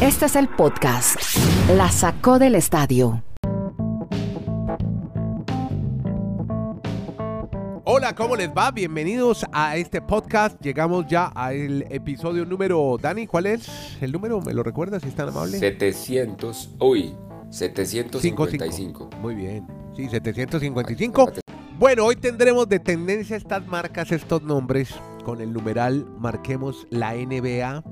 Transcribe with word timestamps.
Este 0.00 0.26
es 0.26 0.36
el 0.36 0.48
podcast. 0.48 1.16
La 1.76 1.90
sacó 1.90 2.38
del 2.38 2.54
estadio. 2.54 3.22
Hola, 7.84 8.14
¿cómo 8.14 8.36
les 8.36 8.50
va? 8.50 8.70
Bienvenidos 8.70 9.44
a 9.52 9.76
este 9.76 10.00
podcast. 10.00 10.60
Llegamos 10.60 11.06
ya 11.08 11.26
al 11.26 11.82
episodio 11.90 12.44
número. 12.44 12.96
Dani, 13.00 13.26
¿cuál 13.26 13.46
es 13.46 13.68
el 14.00 14.12
número? 14.12 14.40
¿Me 14.42 14.54
lo 14.54 14.62
recuerdas 14.62 15.02
si 15.02 15.08
es 15.08 15.14
tan 15.14 15.28
amable? 15.28 15.58
700. 15.58 16.76
Uy, 16.78 17.16
755. 17.50 19.10
Muy 19.20 19.34
bien. 19.34 19.66
Sí, 19.96 20.08
755. 20.08 21.32
Bueno, 21.78 22.04
hoy 22.04 22.16
tendremos 22.16 22.68
de 22.68 22.78
tendencia 22.78 23.36
estas 23.36 23.66
marcas, 23.66 24.12
estos 24.12 24.42
nombres. 24.42 24.94
Con 25.24 25.40
el 25.40 25.52
numeral 25.52 26.06
marquemos 26.18 26.86
la 26.90 27.14
NBA. 27.14 27.82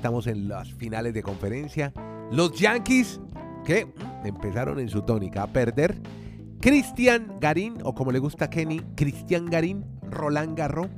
Estamos 0.00 0.26
en 0.28 0.48
las 0.48 0.72
finales 0.72 1.12
de 1.12 1.22
conferencia. 1.22 1.92
Los 2.32 2.58
Yankees, 2.58 3.20
que 3.66 3.86
empezaron 4.24 4.80
en 4.80 4.88
su 4.88 5.02
tónica 5.02 5.42
a 5.42 5.46
perder. 5.48 6.00
Cristian 6.58 7.36
Garín, 7.38 7.76
o 7.84 7.94
como 7.94 8.10
le 8.10 8.18
gusta 8.18 8.46
a 8.46 8.48
Kenny, 8.48 8.80
Cristian 8.96 9.44
Garín, 9.44 9.84
Roland 10.10 10.56
Garro. 10.56 10.88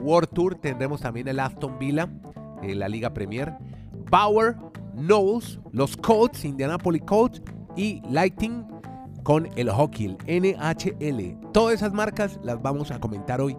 World 0.00 0.28
Tour 0.32 0.54
tendremos 0.54 1.00
también 1.00 1.26
el 1.26 1.40
Aston 1.40 1.76
Villa, 1.80 2.08
eh, 2.62 2.76
la 2.76 2.88
Liga 2.88 3.12
Premier. 3.12 3.52
Bauer, 4.12 4.54
Knowles, 4.94 5.58
los 5.72 5.96
Colts, 5.96 6.44
Indianapolis 6.44 7.02
Colts 7.02 7.42
y 7.74 8.00
Lighting 8.08 8.64
con 9.24 9.48
el 9.56 9.68
hockey, 9.70 10.16
el 10.28 10.40
NHL. 10.54 11.36
Todas 11.52 11.74
esas 11.74 11.92
marcas 11.92 12.38
las 12.44 12.62
vamos 12.62 12.92
a 12.92 13.00
comentar 13.00 13.40
hoy 13.40 13.56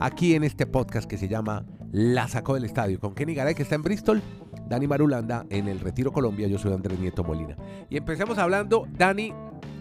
aquí 0.00 0.34
en 0.34 0.42
este 0.42 0.66
podcast 0.66 1.08
que 1.08 1.16
se 1.16 1.28
llama 1.28 1.64
La 1.92 2.28
Sacó 2.28 2.54
del 2.54 2.64
Estadio 2.64 2.98
con 3.00 3.14
Kenny 3.14 3.34
Garay 3.34 3.54
que 3.54 3.62
está 3.62 3.74
en 3.74 3.82
Bristol, 3.82 4.22
Dani 4.68 4.86
Marulanda 4.86 5.46
en 5.50 5.68
el 5.68 5.80
Retiro 5.80 6.12
Colombia, 6.12 6.48
yo 6.48 6.58
soy 6.58 6.72
Andrés 6.72 6.98
Nieto 6.98 7.24
Molina. 7.24 7.56
Y 7.88 7.96
empecemos 7.96 8.38
hablando, 8.38 8.86
Dani, 8.96 9.32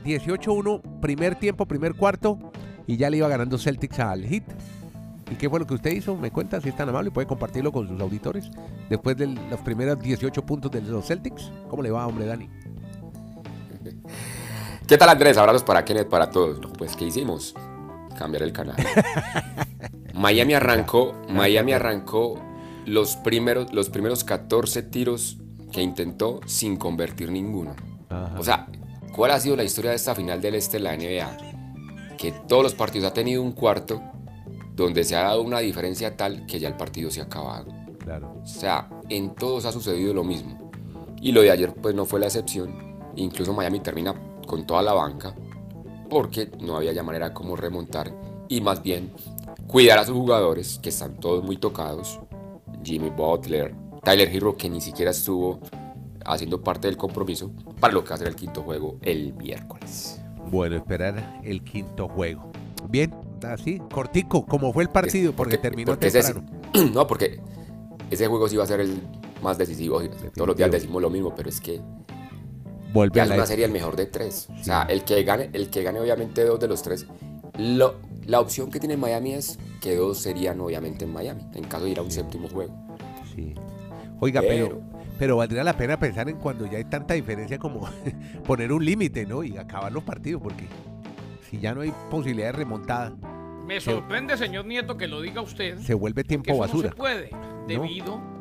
18-1, 0.05 0.99
primer 1.01 1.35
tiempo, 1.35 1.65
primer 1.65 1.95
cuarto, 1.95 2.37
y 2.87 2.97
ya 2.97 3.09
le 3.09 3.17
iba 3.17 3.27
ganando 3.27 3.57
Celtics 3.57 3.99
al 3.99 4.23
Heat. 4.25 4.43
¿Y 5.31 5.35
qué 5.35 5.49
fue 5.49 5.59
lo 5.59 5.65
que 5.65 5.73
usted 5.73 5.91
hizo? 5.91 6.15
Me 6.15 6.31
cuenta 6.31 6.61
si 6.61 6.69
es 6.69 6.75
tan 6.75 6.87
amable, 6.87 7.09
puede 7.09 7.25
compartirlo 7.27 7.71
con 7.71 7.87
sus 7.87 7.99
auditores 7.99 8.51
después 8.89 9.17
de 9.17 9.27
los 9.27 9.59
primeros 9.61 9.99
18 9.99 10.45
puntos 10.45 10.71
de 10.71 10.81
los 10.81 11.07
Celtics. 11.07 11.51
¿Cómo 11.67 11.81
le 11.81 11.89
va, 11.89 12.05
hombre, 12.05 12.27
Dani? 12.27 12.47
¿Qué 14.87 14.97
tal 14.99 15.09
Andrés? 15.09 15.35
Abrazos 15.37 15.63
para 15.63 15.83
Kenneth, 15.83 16.09
para 16.09 16.29
todos. 16.29 16.59
pues, 16.77 16.95
¿qué 16.95 17.05
hicimos? 17.05 17.55
Cambiar 18.17 18.43
el 18.43 18.53
canal. 18.53 18.75
Miami 20.13 20.53
arrancó, 20.53 21.13
Miami 21.27 21.73
arrancó 21.73 22.39
los 22.85 23.15
primeros, 23.17 23.73
los 23.73 23.89
primeros 23.89 24.23
14 24.23 24.83
tiros 24.83 25.37
que 25.71 25.81
intentó 25.81 26.39
sin 26.45 26.77
convertir 26.77 27.31
ninguno. 27.31 27.75
O 28.37 28.43
sea, 28.43 28.67
¿cuál 29.13 29.31
ha 29.31 29.39
sido 29.39 29.57
la 29.57 29.63
historia 29.63 29.91
de 29.91 29.97
esta 29.97 30.15
final 30.15 30.41
del 30.41 30.55
este 30.55 30.77
de 30.77 30.83
la 30.83 30.95
NBA? 30.95 32.17
Que 32.17 32.31
todos 32.31 32.63
los 32.63 32.73
partidos 32.73 33.09
ha 33.09 33.13
tenido 33.13 33.41
un 33.41 33.51
cuarto 33.51 34.01
donde 34.73 35.03
se 35.03 35.15
ha 35.15 35.23
dado 35.23 35.41
una 35.41 35.59
diferencia 35.59 36.15
tal 36.15 36.45
que 36.45 36.59
ya 36.59 36.69
el 36.69 36.77
partido 36.77 37.11
se 37.11 37.21
ha 37.21 37.25
acabado. 37.25 37.67
Claro. 37.99 38.39
O 38.41 38.47
sea, 38.47 38.89
en 39.09 39.35
todos 39.35 39.65
ha 39.65 39.71
sucedido 39.71 40.13
lo 40.13 40.23
mismo. 40.23 40.71
Y 41.21 41.31
lo 41.31 41.41
de 41.41 41.51
ayer 41.51 41.73
pues 41.73 41.93
no 41.93 42.05
fue 42.05 42.19
la 42.19 42.27
excepción. 42.27 42.95
Incluso 43.15 43.53
Miami 43.53 43.79
termina 43.79 44.13
con 44.47 44.65
toda 44.65 44.81
la 44.81 44.93
banca 44.93 45.35
porque 46.15 46.49
no 46.61 46.77
había 46.77 46.93
ya 46.93 47.03
manera 47.03 47.33
como 47.33 47.57
remontar 47.57 48.09
y 48.47 48.61
más 48.61 48.81
bien 48.81 49.11
cuidar 49.67 49.99
a 49.99 50.05
sus 50.05 50.15
jugadores 50.15 50.79
que 50.81 50.87
están 50.87 51.19
todos 51.19 51.43
muy 51.43 51.57
tocados. 51.57 52.21
Jimmy 52.85 53.09
Butler, 53.09 53.75
Tyler 54.01 54.33
Hero 54.33 54.55
que 54.55 54.69
ni 54.69 54.79
siquiera 54.79 55.11
estuvo 55.11 55.59
haciendo 56.25 56.63
parte 56.63 56.87
del 56.87 56.95
compromiso 56.95 57.51
para 57.81 57.93
lo 57.93 58.01
que 58.01 58.11
va 58.11 58.15
a 58.15 58.19
ser 58.19 58.29
el 58.29 58.35
quinto 58.37 58.61
juego 58.61 58.97
el 59.01 59.33
miércoles. 59.33 60.21
Bueno, 60.49 60.77
esperar 60.77 61.41
el 61.43 61.61
quinto 61.65 62.07
juego. 62.07 62.49
Bien, 62.87 63.13
así, 63.43 63.81
cortico, 63.93 64.45
como 64.45 64.71
fue 64.71 64.83
el 64.83 64.89
partido, 64.89 65.33
porque, 65.33 65.57
terminó 65.57 65.99
temprano. 65.99 66.45
no, 66.93 67.05
porque 67.07 67.41
ese 68.09 68.27
juego 68.27 68.47
sí 68.47 68.55
va 68.55 68.63
a 68.63 68.67
ser 68.67 68.79
el 68.79 69.01
más 69.43 69.57
decisivo. 69.57 70.01
Todos 70.33 70.47
los 70.47 70.55
días 70.55 70.71
decimos 70.71 71.01
lo 71.01 71.09
mismo, 71.09 71.35
pero 71.35 71.49
es 71.49 71.59
que 71.59 71.81
vuelve 72.95 73.21
a 73.21 73.25
la 73.25 73.35
una 73.35 73.45
serie 73.45 73.65
el 73.65 73.71
mejor 73.71 73.95
de 73.95 74.05
tres. 74.05 74.47
O 74.49 74.63
sea, 74.63 74.83
el 74.83 75.03
que 75.03 75.21
gane, 75.23 75.49
el 75.53 75.69
que 75.69 75.83
gane 75.83 75.99
obviamente 75.99 76.43
dos 76.43 76.59
de 76.59 76.67
los 76.67 76.81
tres. 76.81 77.05
Lo, 77.57 77.99
la 78.25 78.39
opción 78.39 78.71
que 78.71 78.79
tiene 78.79 78.97
Miami 78.97 79.33
es 79.33 79.59
que 79.81 79.95
dos 79.95 80.17
serían 80.19 80.59
obviamente 80.61 81.05
en 81.05 81.13
Miami, 81.13 81.45
en 81.53 81.65
caso 81.65 81.83
de 81.83 81.91
ir 81.91 81.99
a 81.99 82.01
un 82.01 82.11
séptimo 82.11 82.47
juego. 82.47 82.73
Sí. 83.35 83.53
Oiga, 84.19 84.41
pero, 84.41 84.81
pero, 85.19 85.35
valdría 85.37 85.63
la 85.63 85.77
pena 85.77 85.99
pensar 85.99 86.29
en 86.29 86.37
cuando 86.37 86.65
ya 86.65 86.77
hay 86.77 86.85
tanta 86.85 87.13
diferencia 87.13 87.59
como 87.59 87.87
poner 88.45 88.71
un 88.71 88.83
límite, 88.83 89.25
¿no? 89.25 89.43
Y 89.43 89.57
acabar 89.57 89.91
los 89.91 90.03
partidos, 90.03 90.41
porque 90.41 90.65
si 91.49 91.59
ya 91.59 91.75
no 91.75 91.81
hay 91.81 91.93
posibilidad 92.09 92.47
de 92.47 92.51
remontada. 92.53 93.13
Me 93.67 93.81
sorprende, 93.81 94.37
señor 94.37 94.65
Nieto, 94.65 94.95
que 94.95 95.07
lo 95.07 95.21
diga 95.21 95.41
usted. 95.41 95.79
Se 95.79 95.93
vuelve 95.93 96.23
tiempo 96.23 96.57
basura. 96.57 96.89
No 96.89 96.95
se 96.95 96.97
puede, 96.97 97.29
debido 97.67 98.34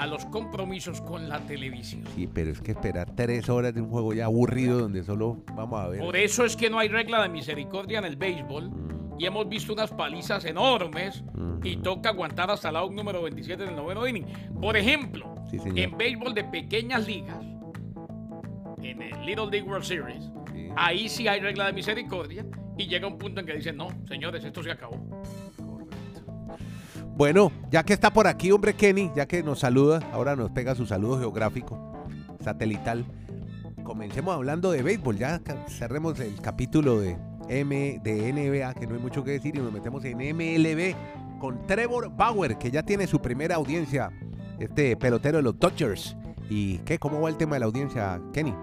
a 0.00 0.06
los 0.06 0.24
compromisos 0.24 1.02
con 1.02 1.28
la 1.28 1.40
televisión. 1.40 2.04
Sí, 2.16 2.26
pero 2.26 2.50
es 2.50 2.62
que 2.62 2.72
esperar 2.72 3.14
tres 3.14 3.50
horas 3.50 3.74
de 3.74 3.82
un 3.82 3.90
juego 3.90 4.14
ya 4.14 4.24
aburrido 4.24 4.78
donde 4.78 5.04
solo 5.04 5.44
vamos 5.54 5.78
a 5.78 5.88
ver. 5.88 6.00
Por 6.00 6.16
eso 6.16 6.46
es 6.46 6.56
que 6.56 6.70
no 6.70 6.78
hay 6.78 6.88
regla 6.88 7.20
de 7.22 7.28
misericordia 7.28 7.98
en 7.98 8.06
el 8.06 8.16
béisbol 8.16 8.70
y 9.18 9.26
hemos 9.26 9.46
visto 9.46 9.74
unas 9.74 9.90
palizas 9.90 10.46
enormes 10.46 11.22
y 11.62 11.76
toca 11.76 12.08
aguantar 12.08 12.50
hasta 12.50 12.70
out 12.70 12.92
número 12.92 13.20
27 13.20 13.62
del 13.62 13.76
noveno 13.76 14.08
inning. 14.08 14.24
Por 14.58 14.74
ejemplo, 14.74 15.34
en 15.52 15.98
béisbol 15.98 16.32
de 16.32 16.44
pequeñas 16.44 17.06
ligas, 17.06 17.44
en 18.82 19.02
el 19.02 19.26
Little 19.26 19.50
League 19.50 19.68
World 19.68 19.84
Series, 19.84 20.30
ahí 20.76 21.10
sí 21.10 21.28
hay 21.28 21.40
regla 21.40 21.66
de 21.66 21.74
misericordia 21.74 22.46
y 22.78 22.86
llega 22.86 23.06
un 23.06 23.18
punto 23.18 23.40
en 23.40 23.46
que 23.46 23.52
dicen, 23.52 23.76
no, 23.76 23.88
señores, 24.08 24.42
esto 24.42 24.62
se 24.62 24.70
acabó. 24.70 24.96
Bueno, 27.20 27.52
ya 27.70 27.82
que 27.82 27.92
está 27.92 28.10
por 28.10 28.26
aquí, 28.26 28.50
hombre 28.50 28.72
Kenny, 28.72 29.12
ya 29.14 29.26
que 29.26 29.42
nos 29.42 29.58
saluda, 29.58 30.00
ahora 30.10 30.36
nos 30.36 30.52
pega 30.52 30.74
su 30.74 30.86
saludo 30.86 31.18
geográfico, 31.18 31.78
satelital. 32.42 33.04
Comencemos 33.82 34.34
hablando 34.34 34.70
de 34.72 34.82
béisbol, 34.82 35.18
ya 35.18 35.38
cerremos 35.68 36.18
el 36.18 36.40
capítulo 36.40 36.98
de 36.98 37.18
M 37.50 38.00
de 38.02 38.32
NBA, 38.32 38.72
que 38.72 38.86
no 38.86 38.94
hay 38.94 39.02
mucho 39.02 39.22
que 39.22 39.32
decir, 39.32 39.54
y 39.54 39.58
nos 39.58 39.70
metemos 39.70 40.02
en 40.06 40.16
MLB 40.16 41.38
con 41.38 41.66
Trevor 41.66 42.08
Bauer, 42.08 42.56
que 42.56 42.70
ya 42.70 42.84
tiene 42.84 43.06
su 43.06 43.20
primera 43.20 43.56
audiencia, 43.56 44.10
este 44.58 44.96
pelotero 44.96 45.36
de 45.36 45.42
los 45.42 45.58
Dodgers. 45.58 46.16
¿Y 46.48 46.78
qué? 46.78 46.98
¿Cómo 46.98 47.20
va 47.20 47.28
el 47.28 47.36
tema 47.36 47.56
de 47.56 47.60
la 47.60 47.66
audiencia, 47.66 48.18
Kenny? 48.32 48.54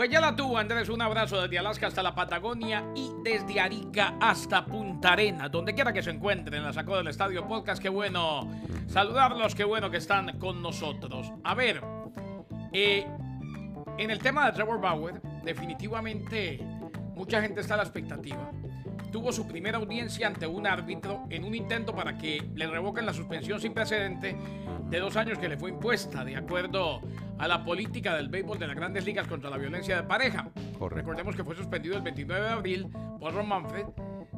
Pues 0.00 0.08
ya 0.08 0.18
la 0.18 0.34
tuvo, 0.34 0.56
Andrés. 0.56 0.88
Un 0.88 1.02
abrazo 1.02 1.42
desde 1.42 1.58
Alaska 1.58 1.88
hasta 1.88 2.02
la 2.02 2.14
Patagonia 2.14 2.82
y 2.94 3.10
desde 3.22 3.60
Arica 3.60 4.14
hasta 4.18 4.64
Punta 4.64 5.12
Arena. 5.12 5.50
Donde 5.50 5.74
quiera 5.74 5.92
que 5.92 6.02
se 6.02 6.08
encuentren, 6.08 6.62
la 6.62 6.72
sacó 6.72 6.96
del 6.96 7.08
Estadio 7.08 7.46
Podcast. 7.46 7.82
Qué 7.82 7.90
bueno 7.90 8.48
saludarlos, 8.86 9.54
qué 9.54 9.62
bueno 9.62 9.90
que 9.90 9.98
están 9.98 10.38
con 10.38 10.62
nosotros. 10.62 11.30
A 11.44 11.54
ver, 11.54 11.82
eh, 12.72 13.06
en 13.98 14.10
el 14.10 14.20
tema 14.20 14.46
de 14.46 14.52
Trevor 14.52 14.80
Bauer, 14.80 15.20
definitivamente 15.44 16.66
mucha 17.14 17.42
gente 17.42 17.60
está 17.60 17.74
a 17.74 17.76
la 17.76 17.82
expectativa 17.82 18.50
tuvo 19.10 19.32
su 19.32 19.46
primera 19.46 19.78
audiencia 19.78 20.26
ante 20.26 20.46
un 20.46 20.66
árbitro 20.66 21.24
en 21.30 21.44
un 21.44 21.54
intento 21.54 21.94
para 21.94 22.16
que 22.16 22.42
le 22.54 22.66
revoquen 22.66 23.06
la 23.06 23.12
suspensión 23.12 23.60
sin 23.60 23.74
precedente 23.74 24.36
de 24.88 25.00
dos 25.00 25.16
años 25.16 25.38
que 25.38 25.48
le 25.48 25.56
fue 25.56 25.70
impuesta 25.70 26.24
de 26.24 26.36
acuerdo 26.36 27.00
a 27.38 27.48
la 27.48 27.64
política 27.64 28.14
del 28.14 28.28
béisbol 28.28 28.58
de 28.58 28.66
las 28.66 28.76
grandes 28.76 29.04
ligas 29.04 29.26
contra 29.26 29.50
la 29.50 29.56
violencia 29.56 29.96
de 29.96 30.02
pareja. 30.02 30.50
Recordemos 30.90 31.34
que 31.34 31.44
fue 31.44 31.54
suspendido 31.54 31.96
el 31.96 32.02
29 32.02 32.44
de 32.44 32.50
abril 32.50 32.88
por 33.18 33.34
Ron 33.34 33.48
Manfred. 33.48 33.86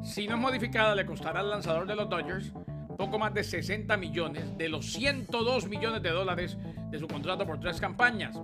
Si 0.02 0.26
no 0.26 0.34
es 0.34 0.40
modificada, 0.40 0.94
le 0.94 1.06
costará 1.06 1.40
al 1.40 1.50
lanzador 1.50 1.86
de 1.86 1.94
los 1.94 2.08
Dodgers 2.08 2.52
poco 2.96 3.18
más 3.18 3.34
de 3.34 3.42
60 3.42 3.96
millones 3.96 4.56
de 4.56 4.68
los 4.68 4.92
102 4.92 5.68
millones 5.68 6.02
de 6.02 6.10
dólares 6.10 6.56
de 6.90 6.98
su 6.98 7.08
contrato 7.08 7.46
por 7.46 7.58
tres 7.58 7.80
campañas. 7.80 8.38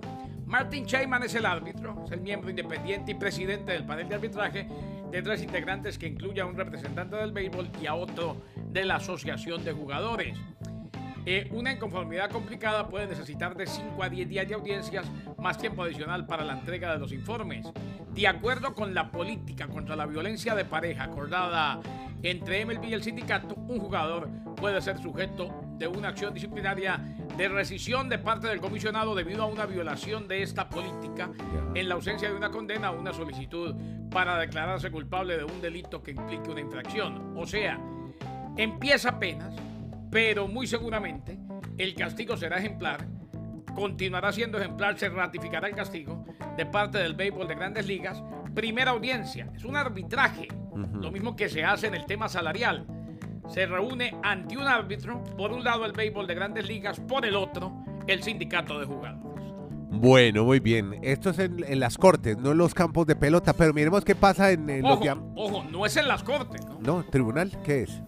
Martin 0.45 0.85
Chayman 0.85 1.23
es 1.23 1.35
el 1.35 1.45
árbitro, 1.45 2.03
es 2.05 2.11
el 2.11 2.21
miembro 2.21 2.49
independiente 2.49 3.11
y 3.11 3.13
presidente 3.13 3.71
del 3.71 3.85
panel 3.85 4.09
de 4.09 4.15
arbitraje 4.15 4.67
de 5.11 5.21
tres 5.21 5.41
integrantes 5.41 5.97
que 5.97 6.07
incluye 6.07 6.41
a 6.41 6.45
un 6.45 6.55
representante 6.55 7.15
del 7.15 7.31
béisbol 7.31 7.69
y 7.81 7.87
a 7.87 7.95
otro 7.95 8.41
de 8.55 8.85
la 8.85 8.95
asociación 8.95 9.63
de 9.63 9.71
jugadores. 9.71 10.37
Eh, 11.25 11.47
una 11.51 11.73
inconformidad 11.73 12.31
complicada 12.31 12.87
puede 12.87 13.07
necesitar 13.07 13.55
de 13.55 13.67
5 13.67 14.01
a 14.01 14.09
10 14.09 14.29
días 14.29 14.47
de 14.47 14.55
audiencias, 14.55 15.05
más 15.37 15.57
tiempo 15.57 15.83
adicional 15.83 16.25
para 16.25 16.43
la 16.43 16.53
entrega 16.53 16.91
de 16.93 16.99
los 16.99 17.11
informes. 17.11 17.67
De 18.13 18.27
acuerdo 18.27 18.73
con 18.73 18.93
la 18.93 19.11
política 19.11 19.67
contra 19.67 19.95
la 19.95 20.05
violencia 20.05 20.55
de 20.55 20.65
pareja 20.65 21.03
acordada 21.03 21.79
entre 22.23 22.65
MLB 22.65 22.85
y 22.85 22.93
el 22.93 23.03
sindicato, 23.03 23.55
un 23.55 23.79
jugador 23.79 24.29
puede 24.55 24.81
ser 24.81 24.97
sujeto 24.97 25.53
de 25.77 25.87
una 25.87 26.09
acción 26.09 26.33
disciplinaria 26.33 26.99
de 27.39 27.47
rescisión 27.47 28.09
de 28.09 28.17
parte 28.17 28.49
del 28.49 28.59
comisionado 28.59 29.15
debido 29.15 29.43
a 29.43 29.45
una 29.45 29.65
violación 29.65 30.27
de 30.27 30.43
esta 30.43 30.67
política 30.67 31.31
en 31.73 31.87
la 31.87 31.95
ausencia 31.95 32.29
de 32.29 32.35
una 32.35 32.51
condena 32.51 32.91
o 32.91 32.99
una 32.99 33.13
solicitud 33.13 33.73
para 34.11 34.37
declararse 34.37 34.91
culpable 34.91 35.37
de 35.37 35.45
un 35.45 35.61
delito 35.61 36.03
que 36.03 36.11
implique 36.11 36.49
una 36.49 36.59
infracción. 36.59 37.37
O 37.37 37.47
sea, 37.47 37.79
empieza 38.57 39.11
apenas, 39.11 39.55
pero 40.11 40.49
muy 40.49 40.67
seguramente 40.67 41.39
el 41.77 41.95
castigo 41.95 42.35
será 42.35 42.57
ejemplar 42.57 43.07
continuará 43.73 44.33
siendo 44.33 44.57
ejemplar, 44.57 44.97
se 44.99 45.07
ratificará 45.07 45.69
el 45.69 45.75
castigo 45.75 46.25
de 46.57 46.65
parte 46.65 46.97
del 46.97 47.13
béisbol 47.13 47.47
de 47.47 47.55
grandes 47.55 47.87
ligas. 47.87 48.21
Primera 48.53 48.91
audiencia, 48.91 49.49
es 49.55 49.63
un 49.63 49.77
arbitraje, 49.77 50.49
lo 50.75 51.11
mismo 51.11 51.37
que 51.37 51.47
se 51.47 51.63
hace 51.63 51.87
en 51.87 51.95
el 51.95 52.05
tema 52.05 52.27
salarial. 52.27 52.85
Se 53.49 53.65
reúne 53.65 54.15
ante 54.23 54.55
un 54.57 54.63
árbitro, 54.67 55.23
por 55.37 55.51
un 55.51 55.63
lado 55.63 55.85
el 55.85 55.91
béisbol 55.93 56.27
de 56.27 56.35
grandes 56.35 56.67
ligas, 56.67 56.99
por 56.99 57.25
el 57.25 57.35
otro 57.35 57.73
el 58.07 58.23
sindicato 58.23 58.79
de 58.79 58.85
jugadores. 58.85 59.43
Bueno, 59.91 60.45
muy 60.45 60.59
bien. 60.59 60.99
Esto 61.01 61.31
es 61.31 61.39
en, 61.39 61.63
en 61.67 61.79
las 61.79 61.97
cortes, 61.97 62.37
no 62.37 62.51
en 62.51 62.57
los 62.59 62.73
campos 62.75 63.07
de 63.07 63.15
pelota, 63.15 63.53
pero 63.53 63.73
miremos 63.73 64.05
qué 64.05 64.15
pasa 64.15 64.51
en, 64.51 64.69
en 64.69 64.83
los... 64.83 64.93
Ojo, 64.93 65.03
diam- 65.03 65.33
ojo, 65.35 65.63
no 65.63 65.85
es 65.85 65.97
en 65.97 66.07
las 66.07 66.23
cortes, 66.23 66.63
¿no? 66.65 66.77
No, 66.79 67.03
tribunal, 67.05 67.51
¿qué 67.63 67.83
es? 67.83 68.01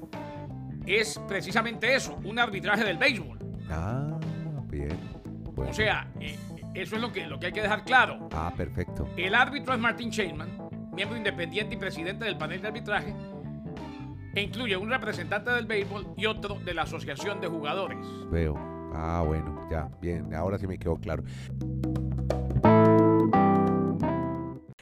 es 0.86 1.20
precisamente 1.28 1.96
eso, 1.96 2.20
un 2.24 2.38
arbitraje 2.40 2.84
del 2.84 2.98
béisbol. 2.98 3.40
Ah, 3.70 4.20
bien. 4.68 4.98
Bueno. 5.56 5.72
O 5.72 5.74
sea, 5.74 6.08
eh, 6.20 6.38
eso 6.74 6.96
es 6.96 7.02
lo 7.02 7.12
que, 7.12 7.28
lo 7.28 7.40
que 7.40 7.48
hay 7.48 7.52
que 7.52 7.62
dejar 7.62 7.84
claro. 7.84 8.30
Ah, 8.32 8.52
perfecto. 8.56 9.08
El 9.18 9.36
árbitro 9.36 9.74
es 9.74 9.80
Martin 9.80 10.10
Shainman, 10.10 10.50
miembro 10.94 11.18
independiente 11.18 11.76
y 11.76 11.78
presidente 11.78 12.26
del 12.26 12.38
panel 12.38 12.62
de 12.62 12.68
arbitraje, 12.68 13.14
e 14.34 14.42
incluye 14.42 14.78
un 14.78 14.90
representante 14.90 15.52
del 15.52 15.66
béisbol 15.66 16.14
y 16.18 16.26
otro 16.26 16.60
de 16.64 16.74
la 16.74 16.84
asociación 16.84 17.42
de 17.42 17.48
jugadores. 17.48 17.98
Veo. 18.32 18.56
Ah, 18.94 19.24
bueno, 19.26 19.68
ya, 19.72 19.90
bien, 20.02 20.34
ahora 20.34 20.58
sí 20.58 20.68
me 20.68 20.78
quedó 20.78 20.98
claro. 20.98 21.24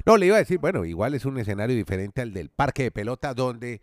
No, 0.05 0.17
le 0.17 0.25
iba 0.25 0.35
a 0.35 0.39
decir, 0.39 0.57
bueno, 0.57 0.85
igual 0.85 1.13
es 1.13 1.25
un 1.25 1.37
escenario 1.37 1.75
diferente 1.75 2.21
al 2.21 2.33
del 2.33 2.49
parque 2.49 2.83
de 2.83 2.91
pelota, 2.91 3.33
donde 3.33 3.81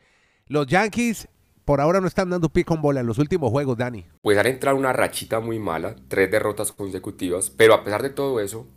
los 0.48 0.66
Yankees 0.66 1.28
por 1.64 1.80
ahora 1.80 2.00
no 2.00 2.06
están 2.06 2.30
dando 2.30 2.48
pico 2.48 2.74
con 2.74 2.82
bola 2.82 3.00
en 3.00 3.06
los 3.06 3.18
últimos 3.18 3.50
juegos, 3.50 3.76
Dani. 3.76 4.04
Pues 4.22 4.38
han 4.38 4.46
entrado 4.46 4.76
una 4.76 4.92
rachita 4.92 5.40
muy 5.40 5.58
mala, 5.58 5.96
tres 6.08 6.30
derrotas 6.30 6.72
consecutivas, 6.72 7.50
pero 7.50 7.74
a 7.74 7.82
pesar 7.82 8.02
de 8.02 8.10
todo 8.10 8.40
eso, 8.40 8.68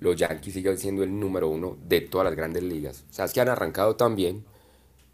los 0.00 0.16
Yankees 0.16 0.54
siguen 0.54 0.78
siendo 0.78 1.02
el 1.02 1.18
número 1.18 1.48
uno 1.48 1.76
de 1.86 2.00
todas 2.00 2.24
las 2.24 2.34
grandes 2.34 2.62
ligas. 2.62 3.04
O 3.10 3.12
sea, 3.12 3.26
es 3.26 3.32
que 3.32 3.40
han 3.40 3.50
arrancado 3.50 3.96
tan 3.96 4.16
bien 4.16 4.44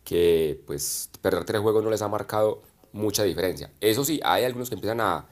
que 0.05 0.63
pues 0.67 1.11
perder 1.21 1.45
tres 1.45 1.61
juegos 1.61 1.83
no 1.83 1.91
les 1.91 2.03
ha 2.03 2.09
marcado 2.09 2.63
mucha 2.93 3.25
diferencia. 3.25 3.73
Eso 3.81 4.05
sí, 4.05 4.21
hay 4.25 4.45
algunos 4.45 4.69
que 4.69 4.77
empiezan 4.77 5.01
a 5.01 5.27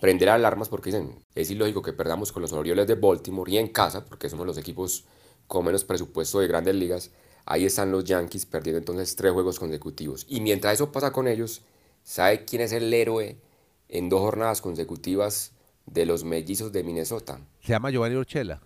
prender 0.00 0.28
alarmas 0.28 0.68
porque 0.68 0.90
dicen, 0.90 1.24
es 1.34 1.50
ilógico 1.50 1.82
que 1.82 1.92
perdamos 1.92 2.30
con 2.32 2.42
los 2.42 2.52
Orioles 2.52 2.86
de 2.86 2.94
Baltimore 2.94 3.50
y 3.50 3.58
en 3.58 3.68
casa, 3.68 4.04
porque 4.04 4.28
somos 4.28 4.46
los 4.46 4.58
equipos 4.58 5.04
con 5.46 5.64
menos 5.64 5.84
presupuesto 5.84 6.40
de 6.40 6.46
grandes 6.46 6.74
ligas. 6.74 7.10
Ahí 7.46 7.64
están 7.64 7.90
los 7.90 8.04
Yankees 8.04 8.46
perdiendo 8.46 8.78
entonces 8.78 9.16
tres 9.16 9.32
juegos 9.32 9.58
consecutivos. 9.58 10.26
Y 10.28 10.40
mientras 10.40 10.74
eso 10.74 10.92
pasa 10.92 11.12
con 11.12 11.26
ellos, 11.26 11.62
¿sabe 12.04 12.44
quién 12.44 12.62
es 12.62 12.72
el 12.72 12.92
héroe 12.92 13.40
en 13.88 14.08
dos 14.08 14.20
jornadas 14.20 14.60
consecutivas 14.60 15.52
de 15.86 16.06
los 16.06 16.24
mellizos 16.24 16.72
de 16.72 16.84
Minnesota? 16.84 17.40
Se 17.60 17.72
llama 17.72 17.90
Giovanni 17.90 18.16
Urchela, 18.16 18.60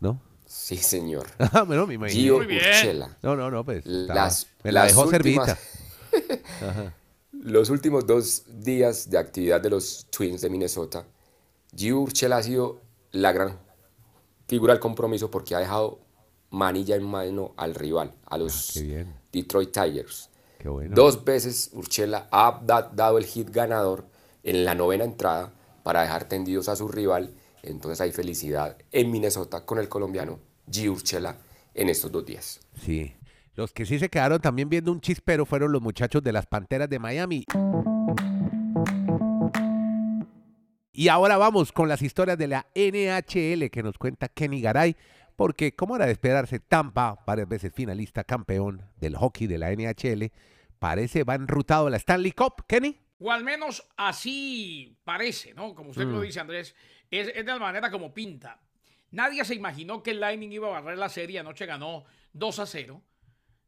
¿no? 0.00 0.20
Sí, 0.46 0.76
señor. 0.76 1.26
Ah, 1.38 1.62
bueno, 1.64 1.86
me 1.86 1.94
imagino. 1.94 2.20
Gio 2.22 2.36
Muy 2.38 2.46
bien. 2.46 2.62
Urshela. 2.64 3.16
No, 3.22 3.36
no, 3.36 3.50
no, 3.50 3.64
pues. 3.64 3.84
Las- 3.84 4.46
me 4.62 4.72
la 4.72 4.82
las 4.84 4.92
dejó 4.92 5.08
últimas- 5.08 5.46
servita. 5.46 5.58
Ajá. 6.70 6.94
Los 7.32 7.70
últimos 7.70 8.06
dos 8.06 8.44
días 8.48 9.10
de 9.10 9.18
actividad 9.18 9.60
de 9.60 9.70
los 9.70 10.06
Twins 10.10 10.40
de 10.40 10.50
Minnesota, 10.50 11.04
Gio 11.76 12.00
Urshela 12.00 12.38
ha 12.38 12.42
sido 12.42 12.80
la 13.12 13.32
gran 13.32 13.58
figura 14.48 14.72
del 14.72 14.80
compromiso 14.80 15.30
porque 15.30 15.54
ha 15.54 15.58
dejado 15.58 16.00
manilla 16.50 16.96
en 16.96 17.02
mano 17.04 17.52
al 17.56 17.74
rival, 17.74 18.14
a 18.26 18.38
los 18.38 18.70
Ah, 18.70 18.72
qué 18.74 18.82
bien. 18.82 19.14
Detroit 19.32 19.70
Tigers. 19.72 20.30
Qué 20.58 20.68
bueno. 20.68 20.94
Dos 20.94 21.24
veces 21.24 21.70
Urchela 21.74 22.26
ha 22.30 22.60
da- 22.64 22.90
dado 22.92 23.18
el 23.18 23.26
hit 23.26 23.50
ganador 23.50 24.06
en 24.42 24.64
la 24.64 24.74
novena 24.74 25.04
entrada 25.04 25.52
para 25.82 26.02
dejar 26.02 26.24
tendidos 26.28 26.68
a 26.68 26.76
su 26.76 26.88
rival. 26.88 27.32
Entonces 27.66 28.00
hay 28.00 28.12
felicidad 28.12 28.76
en 28.92 29.10
Minnesota 29.10 29.64
con 29.64 29.78
el 29.78 29.88
colombiano 29.88 30.38
Gio 30.70 30.92
Urchela 30.92 31.36
en 31.74 31.88
estos 31.88 32.10
dos 32.10 32.24
días. 32.24 32.60
Sí. 32.80 33.14
Los 33.54 33.72
que 33.72 33.86
sí 33.86 33.98
se 33.98 34.08
quedaron 34.08 34.40
también 34.40 34.68
viendo 34.68 34.92
un 34.92 35.00
chispero 35.00 35.46
fueron 35.46 35.72
los 35.72 35.80
muchachos 35.80 36.22
de 36.22 36.32
las 36.32 36.46
Panteras 36.46 36.90
de 36.90 36.98
Miami. 36.98 37.44
Y 40.92 41.08
ahora 41.08 41.36
vamos 41.36 41.72
con 41.72 41.88
las 41.88 42.02
historias 42.02 42.38
de 42.38 42.48
la 42.48 42.66
NHL 42.74 43.70
que 43.70 43.82
nos 43.82 43.98
cuenta 43.98 44.28
Kenny 44.28 44.60
Garay, 44.60 44.96
porque 45.36 45.74
como 45.74 45.96
era 45.96 46.06
de 46.06 46.12
esperarse, 46.12 46.58
Tampa, 46.58 47.22
varias 47.26 47.48
veces 47.48 47.72
finalista, 47.74 48.24
campeón 48.24 48.82
del 48.96 49.16
hockey 49.16 49.46
de 49.46 49.58
la 49.58 49.70
NHL, 49.74 50.32
parece 50.78 51.24
va 51.24 51.34
enrutado 51.34 51.86
a 51.86 51.90
la 51.90 51.98
Stanley 51.98 52.32
Cup, 52.32 52.64
Kenny. 52.66 52.98
O 53.18 53.30
al 53.30 53.44
menos 53.44 53.86
así 53.96 54.98
parece, 55.04 55.54
¿no? 55.54 55.74
Como 55.74 55.90
usted 55.90 56.04
lo 56.04 56.20
dice, 56.20 56.40
Andrés, 56.40 56.74
es, 57.10 57.28
es 57.28 57.34
de 57.34 57.52
la 57.52 57.58
manera 57.58 57.90
como 57.90 58.12
pinta. 58.12 58.60
Nadie 59.10 59.44
se 59.44 59.54
imaginó 59.54 60.02
que 60.02 60.10
el 60.10 60.20
Lightning 60.20 60.52
iba 60.52 60.68
a 60.68 60.80
barrer 60.80 60.98
la 60.98 61.08
serie. 61.08 61.38
Anoche 61.38 61.66
ganó 61.66 62.04
2 62.32 62.58
a 62.58 62.66
0. 62.66 63.02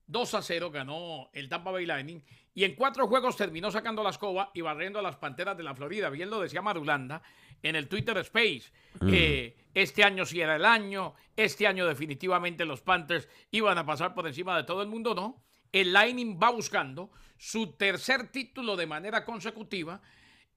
2 0.07 0.35
a 0.35 0.43
0 0.43 0.71
ganó 0.71 1.31
el 1.33 1.49
Tampa 1.49 1.71
Bay 1.71 1.87
Lightning. 1.87 2.23
Y 2.55 2.65
en 2.65 2.75
cuatro 2.75 3.07
juegos 3.07 3.37
terminó 3.37 3.71
sacando 3.71 4.03
la 4.03 4.11
escoba 4.11 4.51
y 4.55 4.63
barriendo 4.63 4.99
a 4.99 5.03
las 5.03 5.17
Panteras 5.17 5.57
de 5.57 5.63
la 5.63 5.75
Florida. 5.75 6.11
Bien 6.11 6.31
lo 6.31 6.41
decía 6.41 6.63
Marulanda 6.63 7.23
en 7.63 7.77
el 7.77 7.89
Twitter 7.89 8.17
Space. 8.19 8.73
que 8.99 9.57
este 9.75 10.03
año 10.03 10.25
sí 10.27 10.41
era 10.41 10.57
el 10.57 10.65
año. 10.65 11.15
Este 11.37 11.67
año 11.67 11.87
definitivamente 11.87 12.65
los 12.65 12.81
Panthers 12.81 13.29
iban 13.51 13.79
a 13.79 13.87
pasar 13.87 14.15
por 14.15 14.27
encima 14.27 14.57
de 14.57 14.65
todo 14.65 14.83
el 14.83 14.89
mundo, 14.89 15.15
¿no? 15.15 15.43
El 15.71 15.93
Lightning 15.93 16.39
va 16.43 16.51
buscando 16.51 17.11
su 17.37 17.73
tercer 17.73 18.29
título 18.33 18.77
de 18.77 18.87
manera 18.87 19.25
consecutiva. 19.25 20.01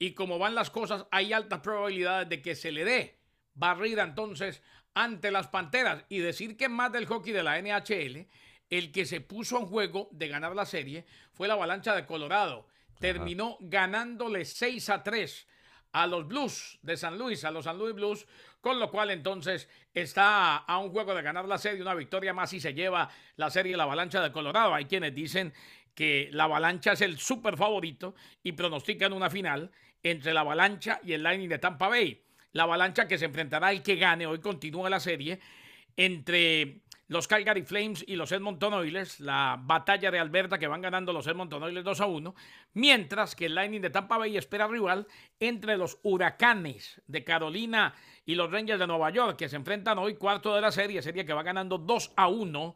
Y 0.02 0.14
como 0.14 0.40
van 0.40 0.56
las 0.56 0.72
cosas, 0.72 1.06
hay 1.12 1.32
altas 1.32 1.60
probabilidades 1.60 2.28
de 2.28 2.42
que 2.42 2.56
se 2.56 2.72
le 2.72 2.84
dé 2.84 3.20
barrida 3.54 4.02
entonces 4.02 4.64
ante 4.96 5.30
las 5.30 5.50
Panteras. 5.50 6.06
Y 6.10 6.18
decir 6.18 6.58
que 6.58 6.70
más 6.70 6.92
del 6.92 7.06
hockey 7.06 7.32
de 7.32 7.44
la 7.44 7.62
NHL, 7.62 8.28
el 8.72 8.92
que 8.92 9.06
se 9.06 9.22
puso 9.22 9.60
en 9.60 9.68
juego 9.68 10.10
de 10.12 10.28
ganar 10.28 10.56
la 10.56 10.66
serie 10.66 11.06
fue 11.34 11.48
la 11.48 11.54
avalancha 11.54 11.94
de 11.96 12.08
Colorado. 12.08 12.68
Terminó 13.00 13.58
ganándole 13.60 14.44
6 14.44 14.90
a 14.90 15.04
3 15.04 15.48
a 15.92 16.08
los 16.08 16.28
Blues 16.28 16.80
de 16.82 16.98
San 16.98 17.20
Luis, 17.20 17.44
a 17.44 17.52
los 17.52 17.66
San 17.66 17.78
Luis 17.78 17.94
Blues, 17.94 18.26
con 18.60 18.80
lo 18.80 18.90
cual 18.90 19.12
entonces 19.12 19.70
está 19.94 20.58
a 20.58 20.80
un 20.80 20.90
juego 20.90 21.14
de 21.14 21.22
ganar 21.22 21.46
la 21.46 21.60
serie, 21.60 21.80
una 21.80 21.94
victoria 21.94 22.34
más 22.34 22.52
y 22.54 22.60
se 22.60 22.74
lleva 22.74 23.08
la 23.36 23.52
serie 23.52 23.78
la 23.78 23.84
avalancha 23.84 24.20
de 24.20 24.32
Colorado. 24.32 24.74
Hay 24.74 24.86
quienes 24.86 25.14
dicen 25.14 25.54
que 25.94 26.30
la 26.32 26.46
avalancha 26.46 26.94
es 26.94 27.02
el 27.02 27.20
súper 27.20 27.56
favorito 27.56 28.16
y 28.42 28.54
pronostican 28.54 29.14
una 29.14 29.30
final 29.30 29.72
entre 30.04 30.34
la 30.34 30.42
avalancha 30.42 31.00
y 31.04 31.14
el 31.14 31.24
Lightning 31.24 31.50
de 31.50 31.60
Tampa 31.60 31.88
Bay. 31.88 32.24
La 32.54 32.64
avalancha 32.64 33.08
que 33.08 33.18
se 33.18 33.26
enfrentará 33.26 33.68
al 33.68 33.82
que 33.84 33.96
gane, 33.96 34.28
hoy 34.28 34.40
continúa 34.40 34.90
la 34.90 35.00
serie, 35.00 35.40
entre 35.96 36.82
los 37.12 37.28
Calgary 37.28 37.64
Flames 37.64 38.06
y 38.08 38.16
los 38.16 38.32
Edmonton 38.32 38.74
Oilers, 38.74 39.20
la 39.20 39.60
batalla 39.62 40.12
de 40.12 40.18
Alberta 40.20 40.58
que 40.58 40.68
van 40.68 40.82
ganando 40.82 41.12
los 41.12 41.28
Edmonton 41.28 41.62
Oilers 41.62 41.84
2 41.84 42.00
a 42.00 42.06
1, 42.06 42.36
mientras 42.76 43.36
que 43.36 43.48
el 43.48 43.56
Lightning 43.56 43.82
de 43.82 43.90
Tampa 43.90 44.18
Bay 44.18 44.38
espera 44.38 44.66
rival 44.66 45.08
entre 45.38 45.76
los 45.76 46.00
Huracanes 46.04 47.02
de 47.08 47.26
Carolina 47.26 47.94
y 48.26 48.36
los 48.36 48.50
Rangers 48.50 48.80
de 48.80 48.88
Nueva 48.88 49.10
York, 49.10 49.38
que 49.38 49.50
se 49.50 49.58
enfrentan 49.58 49.98
hoy 49.98 50.16
cuarto 50.16 50.56
de 50.56 50.62
la 50.62 50.72
serie, 50.72 51.02
serie 51.02 51.26
que 51.26 51.34
va 51.34 51.44
ganando 51.44 51.78
2 51.78 52.14
a 52.16 52.30
1. 52.30 52.76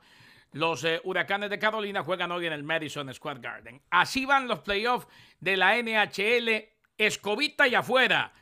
Los 0.52 0.84
eh, 0.84 1.00
Huracanes 1.06 1.50
de 1.50 1.58
Carolina 1.58 2.04
juegan 2.04 2.34
hoy 2.34 2.46
en 2.46 2.54
el 2.54 2.64
Madison 2.64 3.14
Square 3.14 3.40
Garden. 3.40 3.82
Así 3.90 4.26
van 4.26 4.50
los 4.50 4.60
playoffs 4.60 5.08
de 5.40 5.56
la 5.56 5.78
NHL, 5.82 6.75
escobita 6.98 7.68
y 7.68 7.76
afuera 7.76 8.34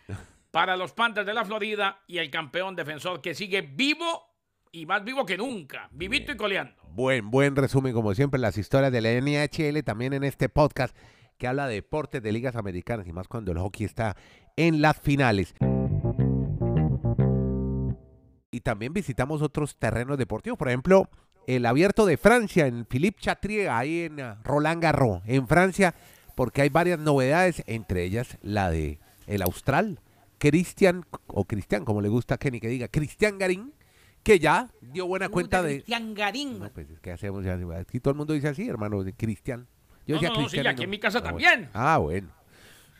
para 0.51 0.77
los 0.77 0.93
Panthers 0.93 1.25
de 1.25 1.33
la 1.33 1.45
Florida 1.45 2.01
y 2.07 2.19
el 2.19 2.29
campeón 2.29 2.75
defensor 2.75 3.21
que 3.21 3.33
sigue 3.33 3.61
vivo 3.61 4.33
y 4.71 4.85
más 4.85 5.03
vivo 5.03 5.25
que 5.25 5.37
nunca, 5.37 5.87
vivito 5.91 6.31
y 6.31 6.37
coleando. 6.37 6.73
Buen, 6.89 7.31
buen 7.31 7.55
resumen, 7.55 7.93
como 7.93 8.13
siempre, 8.13 8.39
las 8.39 8.57
historias 8.57 8.91
de 8.91 9.01
la 9.01 9.11
NHL 9.11 9.83
también 9.83 10.13
en 10.13 10.23
este 10.23 10.49
podcast 10.49 10.95
que 11.37 11.47
habla 11.47 11.67
de 11.67 11.75
deportes 11.75 12.21
de 12.21 12.31
ligas 12.31 12.55
americanas 12.55 13.07
y 13.07 13.13
más 13.13 13.27
cuando 13.27 13.51
el 13.51 13.57
hockey 13.57 13.85
está 13.85 14.15
en 14.55 14.81
las 14.81 14.99
finales. 14.99 15.55
Y 18.51 18.61
también 18.61 18.93
visitamos 18.93 19.41
otros 19.41 19.77
terrenos 19.77 20.17
deportivos, 20.17 20.59
por 20.59 20.67
ejemplo, 20.67 21.09
el 21.47 21.65
abierto 21.65 22.05
de 22.05 22.17
Francia 22.17 22.67
en 22.67 22.85
Philippe 22.85 23.19
Chatrier, 23.19 23.69
ahí 23.69 24.03
en 24.03 24.17
Roland 24.43 24.81
Garros, 24.81 25.21
en 25.25 25.47
Francia, 25.47 25.95
porque 26.35 26.61
hay 26.61 26.69
varias 26.69 26.99
novedades, 26.99 27.63
entre 27.67 28.03
ellas 28.03 28.37
la 28.41 28.69
de 28.69 28.99
el 29.27 29.41
austral, 29.41 29.99
Cristian, 30.37 31.05
o 31.27 31.45
Cristian, 31.45 31.85
como 31.85 32.01
le 32.01 32.09
gusta 32.09 32.35
a 32.35 32.37
Kenny 32.37 32.59
que 32.59 32.67
diga, 32.67 32.87
Cristian 32.89 33.37
Garín, 33.37 33.73
que 34.23 34.39
ya 34.39 34.69
dio 34.81 35.05
buena 35.07 35.29
cuenta 35.29 35.61
de... 35.61 35.75
Cristian 35.75 36.13
Garín. 36.13 36.59
No, 36.59 36.69
pues 36.71 36.89
es 36.89 36.99
que 36.99 37.11
hacemos 37.11 37.43
ya. 37.45 37.57
Aquí 37.79 37.99
todo 37.99 38.11
el 38.11 38.17
mundo 38.17 38.33
dice 38.33 38.49
así, 38.49 38.67
hermano, 38.67 39.03
de 39.03 39.13
Cristian. 39.13 39.67
Yo 40.05 40.15
No, 40.15 40.21
decía 40.21 40.29
no, 40.29 40.35
sí, 40.35 40.41
Cristian 40.41 40.65
y 40.65 40.67
aquí 40.69 40.83
en 40.83 40.89
mi 40.89 40.99
casa 40.99 41.19
Ah, 41.19 41.21
bueno. 41.31 41.37
también. 41.47 41.69
Ah, 41.73 41.97
bueno. 41.97 42.27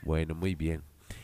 Bueno, 0.03 0.35
muy 0.35 0.55
bien. 0.55 0.81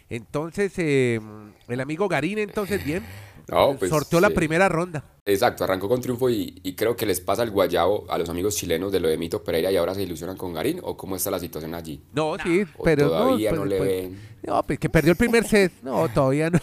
Entonces, 0.10 0.74
eh, 0.78 1.20
el 1.68 1.80
amigo 1.82 2.08
Garín, 2.08 2.38
entonces, 2.40 2.84
bien. 2.84 3.04
No, 3.50 3.76
pues, 3.78 3.90
sorteó 3.90 4.20
la 4.20 4.30
primera 4.30 4.70
ronda. 4.70 5.04
Exacto, 5.26 5.64
arrancó 5.64 5.88
con 5.90 6.02
triunfo 6.02 6.30
y, 6.30 6.60
y 6.64 6.74
creo 6.76 6.96
que 6.96 7.06
les 7.06 7.20
pasa 7.22 7.44
el 7.44 7.52
guayabo 7.52 8.06
a 8.10 8.18
los 8.18 8.30
amigos 8.30 8.56
chilenos 8.56 8.92
de 8.92 9.00
lo 9.00 9.08
de 9.08 9.18
Mito 9.18 9.44
Pereira 9.44 9.72
y 9.72 9.78
ahora 9.78 9.94
se 9.96 10.04
ilusionan 10.04 10.38
con 10.38 10.54
Garín 10.54 10.80
o 10.84 10.96
cómo 10.98 11.16
está 11.16 11.30
la 11.32 11.40
situación 11.40 11.74
allí. 11.74 12.02
No, 12.14 12.36
sí, 12.44 12.64
O 12.78 12.84
pero 12.84 13.10
todavía 13.10 13.52
no. 13.52 13.58
no 13.58 13.62
pues, 13.64 13.70
le 13.72 13.78
pues, 13.78 13.90
ven. 13.90 14.22
No, 14.44 14.64
pues 14.64 14.80
que 14.80 14.90
perdió 14.90 15.12
el 15.12 15.18
primer 15.18 15.44
set. 15.46 15.72
No, 15.82 16.08
todavía 16.14 16.50
no. 16.50 16.60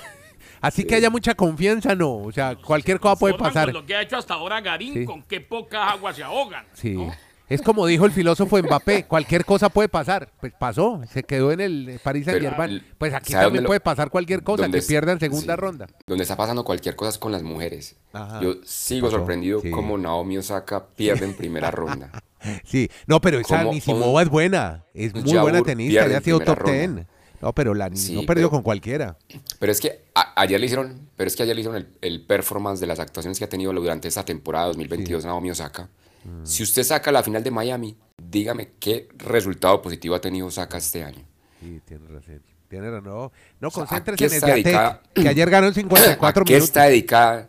Así 0.61 0.85
que 0.85 0.95
haya 0.97 1.11
mucha 1.11 1.35
confianza, 1.35 1.95
no. 1.95 2.17
O 2.17 2.33
sea, 2.33 2.57
cualquier 2.57 2.99
cosa 2.99 3.17
puede 3.17 3.35
pasar. 3.35 3.67
con 3.67 3.75
lo 3.75 3.87
que 3.87 3.95
ha 3.95 4.03
hecho 4.03 4.17
hasta 4.17 4.35
ahora 4.35 4.61
Garín, 4.61 4.95
Sí. 4.95 5.05
con 5.05 5.23
qué 5.23 5.41
pocas 5.41 5.93
aguas 5.93 6.17
se 6.17 6.23
ahogan. 6.25 6.65
Sí. 6.73 6.95
¿no? 6.95 7.15
Es 7.49 7.63
como 7.63 7.87
dijo 7.87 8.05
el 8.07 8.13
filósofo 8.13 8.59
Mbappé, 8.59 9.05
cualquier 9.05 9.45
cosa 9.45 9.69
puede 9.69 9.89
pasar. 9.89 10.31
Pues 10.41 10.53
pasó, 10.59 11.01
se 11.13 11.23
quedó 11.23 11.53
en 11.53 11.61
el 11.61 12.01
Paris 12.03 12.25
Saint 12.25 12.41
Pero, 12.41 12.51
Germain. 12.51 12.83
Pues 12.99 13.15
aquí 13.15 13.33
¿sabe 13.33 13.45
también 13.45 13.63
lo- 13.63 13.69
puede 13.69 13.79
pasar 13.81 14.11
cualquier 14.11 14.43
cosa, 14.43 14.69
que 14.69 14.79
es- 14.79 14.87
pierda 14.87 15.13
en 15.13 15.21
segunda 15.21 15.55
sí. 15.55 15.61
ronda. 15.61 15.87
Donde 16.07 16.23
está 16.23 16.37
pasando 16.37 16.65
cualquier 16.65 16.97
cosa 16.97 17.11
es 17.11 17.19
con 17.19 17.31
las 17.31 17.43
mujeres. 17.45 17.95
Ajá. 18.13 18.41
Yo 18.43 18.55
sigo 18.65 19.07
Pasó, 19.07 19.19
sorprendido 19.19 19.61
sí. 19.61 19.71
como 19.71 19.97
Naomi 19.97 20.39
Osaka 20.39 20.87
pierde 20.89 21.25
en 21.27 21.35
primera 21.35 21.71
ronda. 21.71 22.11
Sí, 22.65 22.89
no, 23.09 23.21
pero 23.21 23.41
esa 23.41 23.65
Nisimova 23.65 24.23
es 24.23 24.29
buena, 24.29 24.85
es 24.95 25.13
muy 25.15 25.37
buena 25.37 25.63
tenista, 25.63 26.07
ya 26.07 26.19
ha 26.19 26.21
sido 26.21 26.39
top 26.39 26.63
ten. 26.65 27.07
No, 27.43 27.53
pero 27.53 27.75
la 27.75 27.91
Sí, 27.95 28.15
no 28.15 28.21
perdió 28.21 28.47
pero- 28.47 28.51
con 28.51 28.63
cualquiera. 28.63 29.17
Pero 29.59 29.73
es 29.73 29.81
que 29.81 30.05
a- 30.15 30.41
ayer 30.41 30.61
le 30.61 30.67
hicieron, 30.67 31.09
pero 31.17 31.27
es 31.27 31.35
que 31.35 31.43
ayer 31.43 31.57
le 31.57 31.63
hicieron 31.63 31.77
el, 31.81 31.89
el 32.03 32.25
performance 32.25 32.79
de 32.79 32.87
las 32.87 33.01
actuaciones 33.01 33.39
que 33.39 33.45
ha 33.47 33.49
tenido 33.49 33.73
durante 33.73 34.07
esta 34.07 34.25
temporada 34.25 34.67
2022 34.67 35.25
Naomi 35.25 35.51
Osaka. 35.51 35.89
Mm. 36.27 36.45
Si 36.47 36.63
usted 36.63 36.83
saca 36.83 37.13
la 37.13 37.23
final 37.23 37.43
de 37.43 37.51
Miami, 37.51 37.97
dígame 38.23 38.73
qué 38.81 39.09
resultado 39.17 39.81
positivo 39.83 40.15
ha 40.15 40.21
tenido 40.21 40.47
Osaka 40.47 40.79
este 40.79 41.05
año. 41.05 41.25
Sí, 41.61 41.81
tiene 41.85 42.07
razón. 42.09 42.43
Tiene 42.69 42.91
razón. 42.91 43.05
No, 43.05 43.33
no 43.61 43.71
sea, 43.71 43.83
¿a 43.85 43.87
concéntrese 43.87 44.25
en 44.27 44.33
está 44.33 44.47
Sviatek, 44.47 44.65
dedicada? 44.65 45.03
que 45.15 45.29
ayer 45.29 45.51
ganó 45.51 45.67
en 45.69 45.75
54 45.75 46.43
¿A 46.43 46.45
qué 46.45 46.53
minutos. 46.53 46.69
está 46.69 46.83
dedicada? 46.85 47.49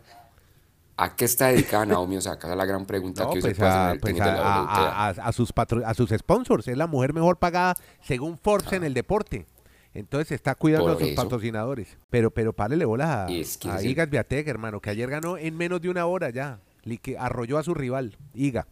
¿A 0.96 1.14
qué 1.14 1.24
está 1.26 1.48
dedicada 1.48 1.86
Naomi 1.86 2.16
Osaka? 2.16 2.46
Esa 2.48 2.52
es 2.54 2.58
la 2.58 2.64
gran 2.64 2.84
pregunta 2.86 3.22
No, 3.24 3.30
que 3.30 3.36
hoy 3.38 3.42
se 3.42 3.48
pues, 3.48 3.58
puede 3.58 3.70
hacer 3.70 3.80
en 3.82 3.88
a, 3.88 3.92
el 3.92 4.00
pues 4.00 4.20
a- 4.20 5.08
a- 5.28 5.32
sus 5.32 5.52
patro- 5.52 5.86
a 5.86 5.94
sus 5.94 6.10
sponsors. 6.10 6.66
Es 6.68 6.76
la 6.76 6.86
mujer 6.88 7.12
mejor 7.12 7.38
pagada 7.38 7.74
según 8.02 8.36
Forbes 8.38 8.72
en 8.72 8.82
el 8.84 8.94
deporte. 8.94 9.46
Entonces 9.94 10.32
está 10.32 10.54
cuidando 10.54 10.86
Por 10.86 10.96
a 10.96 10.98
sus 11.00 11.08
eso. 11.08 11.22
patrocinadores. 11.22 11.96
Pero, 12.10 12.30
pero 12.32 12.52
párele 12.52 12.84
bola 12.84 13.24
a, 13.26 13.28
es 13.28 13.56
que 13.58 13.68
a 13.68 13.72
ese 13.72 13.78
es 13.80 13.84
el- 13.86 13.90
Iga 13.92 14.06
Swiatek, 14.06 14.46
hermano, 14.48 14.80
que 14.80 14.90
ayer 14.90 15.08
ganó 15.08 15.36
en 15.38 15.56
menos 15.56 15.80
de 15.80 15.88
una 15.88 16.04
hora 16.06 16.30
ya. 16.30 16.58
Lique- 16.88 17.16
arrolló 17.18 17.58
a 17.58 17.62
su 17.62 17.74
rival, 17.74 18.16
Iga. 18.34 18.66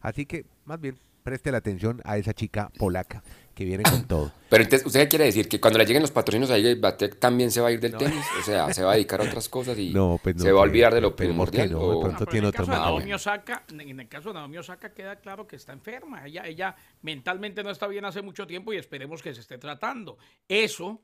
Así 0.00 0.26
que, 0.26 0.44
más 0.64 0.80
bien, 0.80 0.98
preste 1.22 1.52
la 1.52 1.58
atención 1.58 2.00
a 2.04 2.18
esa 2.18 2.34
chica 2.34 2.70
polaca 2.78 3.22
que 3.54 3.64
viene 3.64 3.84
con 3.84 4.04
todo. 4.08 4.32
Pero 4.50 4.64
entonces, 4.64 4.84
¿usted 4.86 5.00
qué 5.02 5.08
quiere 5.08 5.24
decir? 5.26 5.48
¿Que 5.48 5.60
cuando 5.60 5.78
le 5.78 5.84
lleguen 5.86 6.02
los 6.02 6.10
patrocinios 6.10 6.50
a 6.50 6.58
Iga 6.58 6.74
Batek 6.80 7.18
también 7.20 7.50
se 7.52 7.60
va 7.60 7.68
a 7.68 7.70
ir 7.70 7.78
del 7.78 7.96
tenis? 7.96 8.24
O 8.40 8.42
sea, 8.42 8.72
¿se 8.74 8.82
va 8.82 8.92
a 8.92 8.94
dedicar 8.94 9.20
a 9.20 9.24
otras 9.24 9.48
cosas 9.48 9.78
y 9.78 9.90
No, 9.94 10.18
pues 10.22 10.34
no 10.36 10.42
se 10.42 10.50
va 10.50 10.60
a 10.60 10.64
sé, 10.64 10.68
olvidar 10.70 10.92
de 10.94 11.00
lo 11.00 11.14
pero 11.14 11.36
¿por 11.36 11.50
qué 11.50 11.58
primordial? 11.58 11.70
no? 11.72 11.94
De 11.94 12.00
pronto- 12.00 12.26
tiene 12.26 12.38
en 12.38 12.44
el 12.44 12.48
otro 12.48 12.66
caso 12.66 12.72
de. 12.72 12.78
Naomi 12.84 13.12
Osaka, 13.12 13.62
en 13.70 14.00
el 14.00 14.08
caso 14.08 14.30
de 14.30 14.34
Naomi 14.34 14.56
Osaka 14.58 14.92
queda 14.92 15.16
claro 15.16 15.46
que 15.46 15.54
está 15.56 15.72
enferma. 15.72 16.26
Ella, 16.26 16.42
ella 16.46 16.74
mentalmente 17.02 17.62
no 17.62 17.70
está 17.70 17.86
bien 17.86 18.04
hace 18.04 18.22
mucho 18.22 18.46
tiempo 18.46 18.72
y 18.72 18.76
esperemos 18.78 19.22
que 19.22 19.32
se 19.34 19.40
esté 19.42 19.58
tratando. 19.58 20.18
Eso, 20.48 21.00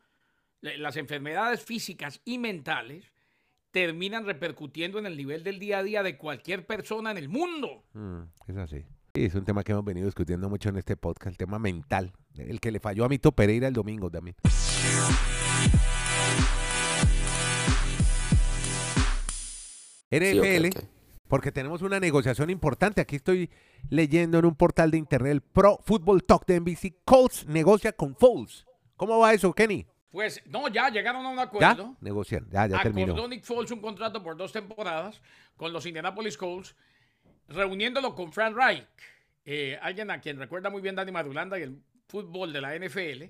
las 0.61 0.97
enfermedades 0.97 1.63
físicas 1.63 2.21
y 2.25 2.39
mentales 2.39 3.13
terminan 3.71 4.25
repercutiendo 4.25 4.99
en 4.99 5.07
el 5.07 5.17
nivel 5.17 5.45
del 5.45 5.59
día 5.59 5.79
a 5.79 5.83
día 5.83 6.03
de 6.03 6.17
cualquier 6.17 6.67
persona 6.67 7.11
en 7.11 7.19
el 7.19 7.29
mundo. 7.29 7.85
Mm, 7.93 8.23
es 8.49 8.57
así. 8.57 8.85
Sí, 9.15 9.25
es 9.25 9.35
un 9.35 9.45
tema 9.45 9.65
que 9.65 9.73
hemos 9.73 9.85
venido 9.85 10.07
discutiendo 10.07 10.49
mucho 10.49 10.69
en 10.69 10.77
este 10.77 10.97
podcast, 10.97 11.29
el 11.29 11.37
tema 11.37 11.59
mental. 11.59 12.13
El 12.37 12.61
que 12.61 12.71
le 12.71 12.81
falló 12.81 13.05
a 13.05 13.09
Mito 13.09 13.33
Pereira 13.33 13.67
el 13.69 13.75
domingo 13.75 14.11
también. 14.11 14.37
NFL, 20.11 20.69
porque 21.27 21.53
tenemos 21.53 21.83
una 21.83 22.01
negociación 22.01 22.51
importante. 22.51 23.01
Aquí 23.01 23.17
estoy 23.17 23.51
leyendo 23.91 24.39
en 24.39 24.47
un 24.47 24.55
portal 24.55 24.91
de 24.91 24.99
internet, 24.99 25.33
el 25.33 25.41
Pro 25.41 25.79
Football 25.85 26.25
Talk 26.25 26.47
de 26.47 26.61
NBC. 26.61 26.95
Colts 27.05 27.47
negocia 27.47 27.93
con 27.93 28.15
Foles. 28.15 28.67
¿Cómo 28.97 29.19
va 29.19 29.35
eso, 29.35 29.53
Kenny? 29.53 29.87
Pues 30.11 30.43
no, 30.47 30.69
ya 30.69 30.89
llegaron 30.89 31.25
a 31.25 31.29
un 31.29 31.37
¿Ya? 31.37 31.43
acuerdo. 31.43 31.97
Negocian, 32.01 32.49
ya, 32.51 32.67
ya 32.67 32.83
terminó. 32.83 33.13
Acordó 33.13 33.29
Nick 33.29 33.45
Foles 33.45 33.71
un 33.71 33.81
contrato 33.81 34.23
por 34.23 34.37
dos 34.37 34.53
temporadas 34.53 35.21
con 35.57 35.73
los 35.73 35.85
Indianapolis 35.85 36.39
Colts, 36.39 36.75
reuniéndolo 37.49 38.15
con 38.15 38.33
Frank 38.33 38.57
Reich, 38.57 38.87
eh, 39.45 39.79
alguien 39.83 40.11
a 40.11 40.21
quien 40.21 40.39
recuerda 40.39 40.71
muy 40.71 40.81
bien 40.81 40.95
Danny 40.95 41.13
Madulanda 41.13 41.59
y 41.59 41.63
el 41.63 41.83
fútbol 42.07 42.53
de 42.53 42.61
la 42.61 42.75
NFL. 42.75 43.25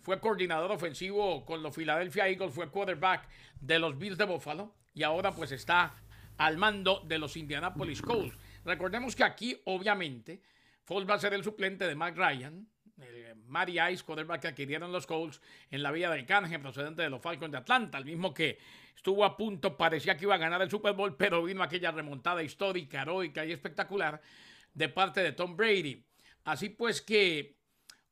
Fue 0.00 0.20
coordinador 0.20 0.70
ofensivo 0.70 1.44
con 1.44 1.62
los 1.62 1.74
Philadelphia 1.74 2.28
Eagles, 2.28 2.52
fue 2.54 2.70
quarterback 2.70 3.26
de 3.60 3.78
los 3.78 3.98
Bills 3.98 4.18
de 4.18 4.24
Buffalo 4.24 4.74
y 4.92 5.02
ahora 5.02 5.32
pues 5.32 5.50
está 5.50 5.94
al 6.36 6.58
mando 6.58 7.00
de 7.06 7.18
los 7.18 7.36
Indianapolis 7.36 8.02
Colts. 8.02 8.36
Recordemos 8.64 9.16
que 9.16 9.24
aquí, 9.24 9.60
obviamente, 9.64 10.42
Foles 10.84 11.08
va 11.08 11.14
a 11.14 11.18
ser 11.18 11.34
el 11.34 11.42
suplente 11.42 11.86
de 11.86 11.94
Matt 11.94 12.16
Ryan, 12.16 12.68
el 13.02 13.36
Matty 13.46 13.80
Ice, 13.80 14.04
quarterback 14.04 14.42
que 14.42 14.48
adquirieron 14.48 14.92
los 14.92 15.06
Colts 15.06 15.40
en 15.70 15.82
la 15.82 15.90
vía 15.90 16.10
del 16.10 16.26
Canahan, 16.26 16.62
procedente 16.62 17.02
de 17.02 17.10
los 17.10 17.20
Falcons 17.20 17.52
de 17.52 17.58
Atlanta, 17.58 17.98
el 17.98 18.04
mismo 18.04 18.32
que 18.32 18.58
estuvo 18.94 19.24
a 19.24 19.36
punto, 19.36 19.76
parecía 19.76 20.16
que 20.16 20.24
iba 20.24 20.34
a 20.34 20.38
ganar 20.38 20.62
el 20.62 20.70
Super 20.70 20.94
Bowl, 20.94 21.16
pero 21.16 21.42
vino 21.42 21.62
aquella 21.62 21.90
remontada 21.90 22.42
histórica, 22.42 23.02
heroica 23.02 23.44
y 23.44 23.52
espectacular 23.52 24.20
de 24.72 24.88
parte 24.88 25.22
de 25.22 25.32
Tom 25.32 25.56
Brady. 25.56 26.04
Así 26.44 26.68
pues 26.68 27.00
que 27.00 27.56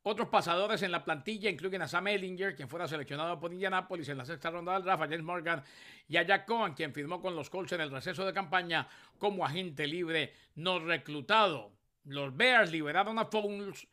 otros 0.01 0.27
pasadores 0.27 0.81
en 0.81 0.91
la 0.91 1.05
plantilla 1.05 1.49
incluyen 1.49 1.81
a 1.81 1.87
Sam 1.87 2.07
Ellinger, 2.07 2.55
quien 2.55 2.67
fuera 2.67 2.87
seleccionado 2.87 3.39
por 3.39 3.53
Indianapolis 3.53 4.09
en 4.09 4.17
la 4.17 4.25
sexta 4.25 4.49
ronda 4.49 4.73
del 4.73 4.83
draft, 4.83 5.03
a 5.03 5.05
James 5.05 5.23
Morgan 5.23 5.63
y 6.09 6.17
a 6.17 6.23
Jack 6.23 6.45
Cohen, 6.45 6.73
quien 6.73 6.93
firmó 6.93 7.21
con 7.21 7.35
los 7.35 7.49
Colts 7.49 7.71
en 7.71 7.81
el 7.81 7.91
receso 7.91 8.25
de 8.25 8.33
campaña 8.33 8.87
como 9.17 9.45
agente 9.45 9.87
libre 9.87 10.33
no 10.55 10.79
reclutado. 10.79 11.71
Los 12.03 12.35
Bears 12.35 12.69
liberaron 12.69 13.17
a 13.17 13.25
Foles 13.25 13.87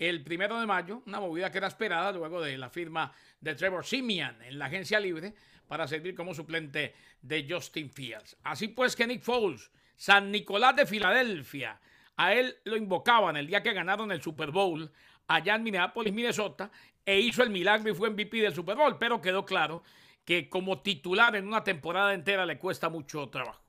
el 0.00 0.24
primero 0.24 0.58
de 0.58 0.66
mayo, 0.66 1.02
una 1.06 1.20
movida 1.20 1.52
que 1.52 1.58
era 1.58 1.68
esperada 1.68 2.10
luego 2.10 2.40
de 2.40 2.56
la 2.56 2.70
firma 2.70 3.12
de 3.38 3.54
Trevor 3.54 3.84
Simeon 3.84 4.42
en 4.42 4.58
la 4.58 4.64
agencia 4.64 4.98
libre 4.98 5.34
para 5.68 5.86
servir 5.86 6.14
como 6.14 6.34
suplente 6.34 6.94
de 7.20 7.46
Justin 7.48 7.90
Fields. 7.90 8.36
Así 8.42 8.68
pues 8.68 8.96
que 8.96 9.06
Nick 9.06 9.22
Foles, 9.22 9.70
San 9.96 10.32
Nicolás 10.32 10.74
de 10.74 10.86
Filadelfia, 10.86 11.78
a 12.16 12.32
él 12.32 12.56
lo 12.64 12.78
invocaban 12.78 13.36
el 13.36 13.46
día 13.46 13.62
que 13.62 13.74
ganaron 13.74 14.10
el 14.10 14.22
Super 14.22 14.50
Bowl 14.50 14.90
allá 15.28 15.54
en 15.54 15.62
Minneapolis, 15.62 16.14
Minnesota, 16.14 16.70
e 17.04 17.20
hizo 17.20 17.42
el 17.42 17.50
milagro 17.50 17.90
y 17.90 17.94
fue 17.94 18.08
MVP 18.08 18.38
del 18.38 18.54
Super 18.54 18.76
Bowl, 18.76 18.96
pero 18.98 19.20
quedó 19.20 19.44
claro 19.44 19.82
que 20.24 20.48
como 20.48 20.80
titular 20.80 21.36
en 21.36 21.46
una 21.46 21.62
temporada 21.62 22.14
entera 22.14 22.46
le 22.46 22.58
cuesta 22.58 22.88
mucho 22.88 23.28
trabajo. 23.28 23.62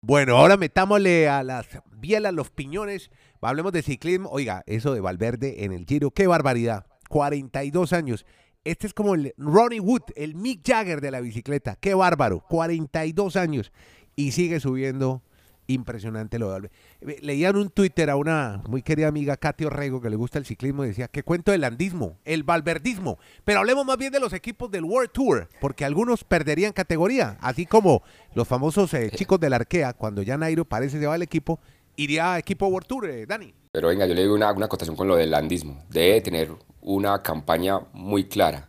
Bueno, 0.00 0.38
ahora 0.38 0.56
metámosle 0.56 1.28
a 1.28 1.42
las 1.42 1.68
bielas, 1.92 2.32
los 2.32 2.50
piñones. 2.50 3.10
Hablemos 3.40 3.72
de 3.72 3.82
ciclismo. 3.82 4.28
Oiga, 4.30 4.62
eso 4.66 4.92
de 4.92 5.00
Valverde 5.00 5.64
en 5.64 5.72
el 5.72 5.86
Giro, 5.86 6.10
qué 6.10 6.26
barbaridad. 6.26 6.86
42 7.08 7.92
años. 7.92 8.26
Este 8.64 8.86
es 8.86 8.94
como 8.94 9.14
el 9.14 9.32
Ronnie 9.38 9.80
Wood, 9.80 10.02
el 10.16 10.34
Mick 10.34 10.66
Jagger 10.66 11.00
de 11.00 11.10
la 11.10 11.20
bicicleta. 11.20 11.76
Qué 11.80 11.94
bárbaro. 11.94 12.44
42 12.48 13.36
años. 13.36 13.72
Y 14.16 14.32
sigue 14.32 14.60
subiendo. 14.60 15.22
Impresionante 15.70 16.38
lo 16.38 16.46
de 16.46 16.52
Valverde. 16.52 16.76
Eh, 17.02 17.18
Leían 17.20 17.54
un 17.56 17.68
Twitter 17.68 18.08
a 18.08 18.16
una 18.16 18.62
muy 18.66 18.80
querida 18.80 19.06
amiga, 19.06 19.36
Katy 19.36 19.66
Orrego, 19.66 20.00
que 20.00 20.08
le 20.08 20.16
gusta 20.16 20.38
el 20.38 20.46
ciclismo, 20.46 20.82
y 20.82 20.88
decía, 20.88 21.08
qué 21.08 21.22
cuento 21.22 21.52
del 21.52 21.62
andismo, 21.62 22.16
el 22.24 22.42
valverdismo. 22.42 23.18
Pero 23.44 23.58
hablemos 23.58 23.84
más 23.84 23.98
bien 23.98 24.10
de 24.10 24.18
los 24.18 24.32
equipos 24.32 24.70
del 24.70 24.84
World 24.84 25.10
Tour, 25.12 25.46
porque 25.60 25.84
algunos 25.84 26.24
perderían 26.24 26.72
categoría, 26.72 27.36
así 27.42 27.66
como 27.66 28.02
los 28.34 28.48
famosos 28.48 28.94
eh, 28.94 29.10
chicos 29.14 29.40
del 29.40 29.52
Arkea, 29.52 29.92
cuando 29.92 30.22
ya 30.22 30.38
Nairo 30.38 30.64
parece 30.64 30.98
se 30.98 31.06
va 31.06 31.12
al 31.12 31.22
equipo, 31.22 31.60
iría 31.98 32.34
a 32.34 32.38
equipo 32.38 32.66
World 32.66 32.86
Tour, 32.86 33.10
eh, 33.10 33.26
Dani. 33.26 33.52
Pero 33.70 33.88
venga, 33.88 34.06
yo 34.06 34.14
le 34.14 34.22
digo 34.22 34.34
una, 34.34 34.50
una 34.52 34.66
acotación 34.66 34.96
con 34.96 35.06
lo 35.08 35.16
del 35.16 35.30
landismo. 35.30 35.84
Debe 35.90 36.20
tener 36.22 36.50
una 36.80 37.22
campaña 37.22 37.80
muy 37.92 38.24
clara. 38.28 38.68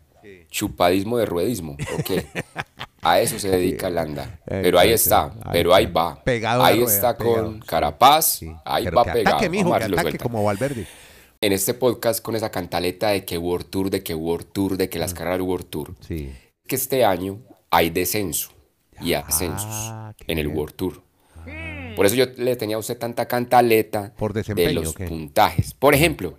Chupadismo 0.52 1.18
de 1.18 1.26
ruedismo, 1.26 1.78
¿ok? 1.98 2.24
A 3.02 3.22
eso 3.22 3.40
se 3.40 3.50
dedica 3.50 3.90
Landa. 3.90 4.40
Pero 4.46 4.78
ahí 4.78 4.92
está, 4.92 5.28
Exacto. 5.28 5.40
Ahí 5.50 5.54
pero 5.54 5.74
ahí 5.74 5.86
está. 5.86 6.00
va. 6.00 6.24
Pegado 6.24 6.64
ahí 6.64 6.82
está 6.84 7.16
con. 7.16 7.60
Carapaz, 7.62 8.26
Sí, 8.40 8.52
ahí 8.66 8.84
pero 8.84 8.98
va 8.98 9.04
que 9.06 9.12
pegado. 9.12 9.36
ataque, 9.38 9.50
mijo, 9.50 9.78
que 9.78 9.84
ataque 9.86 10.18
como 10.18 10.44
Valverde. 10.44 10.86
En 11.40 11.54
este 11.54 11.74
podcast 11.74 12.22
con 12.22 12.36
esa 12.36 12.52
cantaleta 12.52 13.10
de 13.10 13.24
que 13.24 13.38
World 13.38 13.70
Tour, 13.70 13.90
de 13.90 14.04
que 14.04 14.14
World 14.14 14.48
Tour, 14.52 14.76
de 14.76 14.90
que 14.90 15.00
las 15.00 15.14
carreras 15.14 15.40
del 15.40 15.48
World 15.48 15.68
Tour. 15.70 15.96
Sí. 16.06 16.34
Que 16.68 16.76
este 16.76 17.06
año 17.06 17.40
hay 17.72 17.90
descenso 17.90 18.50
y 19.00 19.14
ascensos 19.14 19.66
Ah, 19.72 20.14
qué 20.18 20.26
en 20.32 20.38
el 20.38 20.48
bien. 20.48 20.58
World 20.58 20.76
Tour. 20.76 21.02
Por 21.96 22.06
eso 22.06 22.16
yo 22.16 22.26
le 22.38 22.56
tenía 22.56 22.76
a 22.76 22.80
usted 22.80 22.98
tanta 22.98 23.28
cantaleta 23.28 24.14
Por 24.18 24.34
de 24.34 24.74
los 24.74 24.94
puntajes. 24.94 25.74
Por 25.74 25.94
ejemplo, 25.94 26.38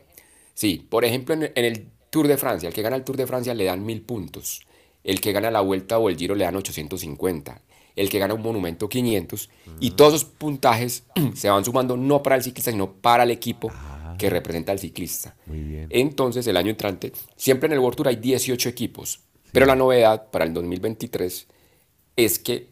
sí, 0.54 0.87
por 0.88 1.04
ejemplo 1.04 1.35
en, 1.35 1.45
en 1.54 1.64
el 1.64 1.87
Tour 2.11 2.26
de 2.26 2.37
Francia, 2.37 2.69
el 2.69 2.75
que 2.75 2.83
gana 2.83 2.97
el 2.97 3.04
Tour 3.04 3.16
de 3.16 3.26
Francia 3.26 3.54
le 3.54 3.64
dan 3.64 3.85
mil 3.85 4.02
puntos. 4.02 4.66
El 5.02 5.21
que 5.21 5.33
gana 5.33 5.50
la 5.50 5.61
Vuelta 5.61 5.99
o 5.99 6.09
el 6.09 6.16
Giro 6.16 6.35
le 6.35 6.45
dan 6.45 6.57
850. 6.57 7.62
El 7.97 8.11
que 8.11 8.19
gana 8.19 8.35
un 8.35 8.42
monumento 8.42 8.88
500. 8.88 9.49
Y 9.80 9.92
todos 9.92 10.14
esos 10.14 10.25
puntajes 10.25 11.04
se 11.35 11.49
van 11.49 11.64
sumando 11.64 11.97
no 11.97 12.23
para 12.23 12.37
el 12.37 12.42
ciclista, 12.42 12.71
sino 12.71 12.92
para 12.92 13.23
el 13.23 13.30
equipo 13.30 13.71
que 14.19 14.28
representa 14.28 14.73
al 14.73 14.78
ciclista. 14.78 15.35
Ah. 15.38 15.42
Muy 15.47 15.61
bien. 15.61 15.87
Entonces, 15.90 16.47
el 16.47 16.57
año 16.57 16.71
entrante, 16.71 17.12
siempre 17.37 17.69
en 17.69 17.73
el 17.73 17.78
World 17.78 17.97
Tour 17.97 18.09
hay 18.09 18.16
18 18.16 18.69
equipos. 18.69 19.21
Pero 19.52 19.66
la 19.66 19.75
novedad 19.75 20.30
para 20.30 20.45
el 20.45 20.52
2023 20.52 21.47
es 22.16 22.38
que 22.38 22.69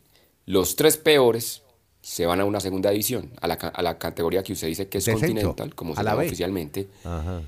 los 0.46 0.76
tres 0.76 0.96
peores 0.96 1.62
se 2.08 2.24
van 2.24 2.40
a 2.40 2.46
una 2.46 2.58
segunda 2.58 2.90
división, 2.90 3.30
a 3.38 3.46
la, 3.46 3.54
a 3.54 3.82
la 3.82 3.98
categoría 3.98 4.42
que 4.42 4.54
usted 4.54 4.66
dice 4.66 4.88
que 4.88 4.96
es 4.96 5.04
Descenso, 5.04 5.26
Continental, 5.26 5.74
como 5.74 5.94
se 5.94 6.02
llama 6.02 6.22
oficialmente. 6.22 6.88
Ajá. 7.04 7.42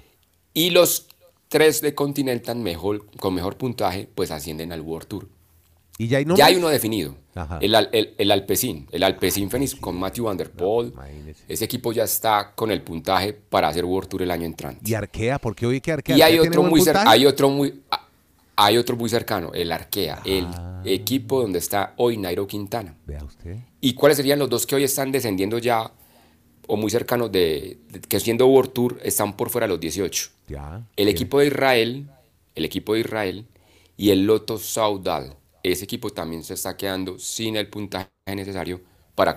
Y 0.52 0.69
los 0.69 1.07
tres 1.49 1.81
de 1.81 1.95
Continental 1.95 2.57
mejor, 2.57 3.07
con 3.17 3.33
mejor 3.33 3.57
puntaje, 3.57 4.07
pues 4.14 4.31
ascienden 4.31 4.71
al 4.71 4.83
World 4.83 5.09
Tour. 5.09 5.29
¿Y 5.97 6.09
ya 6.09 6.19
hay 6.19 6.26
Ya 6.37 6.47
hay 6.47 6.57
uno 6.57 6.69
definido. 6.69 7.17
El, 7.62 7.75
el, 7.75 8.14
el 8.19 8.31
Alpecin. 8.31 8.87
El 8.93 9.02
Alpecin 9.02 9.49
Phoenix 9.49 9.75
con 9.75 9.97
Matthew 9.99 10.26
Van 10.26 10.37
Der 10.37 10.50
Poel. 10.50 10.93
Ese 11.49 11.64
equipo 11.64 11.93
ya 11.93 12.05
está 12.05 12.52
con 12.55 12.71
el 12.71 12.83
puntaje 12.83 13.33
para 13.33 13.69
hacer 13.69 13.87
World 13.87 14.11
Tour 14.11 14.23
el 14.23 14.31
año 14.31 14.45
entrante. 14.45 14.83
¿Y 14.85 14.93
Arkea? 14.93 15.38
¿Por 15.38 15.57
qué 15.57 15.64
oí 15.64 15.81
que 15.81 15.93
Arkea? 15.93 16.17
Y 16.19 16.21
hay 16.21 16.35
¿Arkea 16.35 16.43
tiene 16.43 16.57
otro 16.59 16.71
muy 16.71 16.85
hay 17.07 17.25
otro 17.25 17.49
muy 17.49 17.83
hay 18.62 18.76
otro 18.76 18.95
muy 18.97 19.09
cercano, 19.09 19.52
el 19.55 19.73
Arkea, 19.73 20.21
el 20.25 20.45
Ah. 20.47 20.83
equipo 20.85 21.40
donde 21.40 21.59
está 21.59 21.95
hoy 21.97 22.17
Nairo 22.19 22.47
Quintana. 22.47 22.95
Vea 23.07 23.25
usted. 23.25 23.57
¿Y 23.81 23.95
cuáles 23.95 24.17
serían 24.19 24.38
los 24.38 24.50
dos 24.50 24.67
que 24.67 24.75
hoy 24.75 24.85
están 24.85 25.11
descendiendo 25.12 25.57
ya 25.59 25.90
o 26.67 26.76
muy 26.76 26.90
cercanos 26.90 27.33
de, 27.33 27.79
de- 27.88 28.00
que 28.00 28.21
siendo 28.21 28.47
World 28.47 28.73
Tour 28.73 29.00
están 29.02 29.35
por 29.37 29.49
fuera 29.49 29.67
de 29.67 29.73
los 29.73 29.81
18? 29.81 30.31
Ya. 30.49 30.76
El 30.97 31.07
Bien. 31.07 31.17
equipo 31.17 31.38
de 31.38 31.47
Israel, 31.47 32.11
el 32.55 32.64
equipo 32.67 32.93
de 32.95 33.00
Israel 33.00 33.47
y 33.97 34.11
el 34.11 34.26
Loto 34.26 34.59
Saudal. 34.59 35.37
Ese 35.62 35.85
equipo 35.85 36.11
también 36.11 36.43
se 36.45 36.55
está 36.55 36.76
quedando 36.76 37.19
sin 37.19 37.57
el 37.57 37.67
puntaje 37.69 38.09
necesario 38.26 38.81
para, 39.14 39.35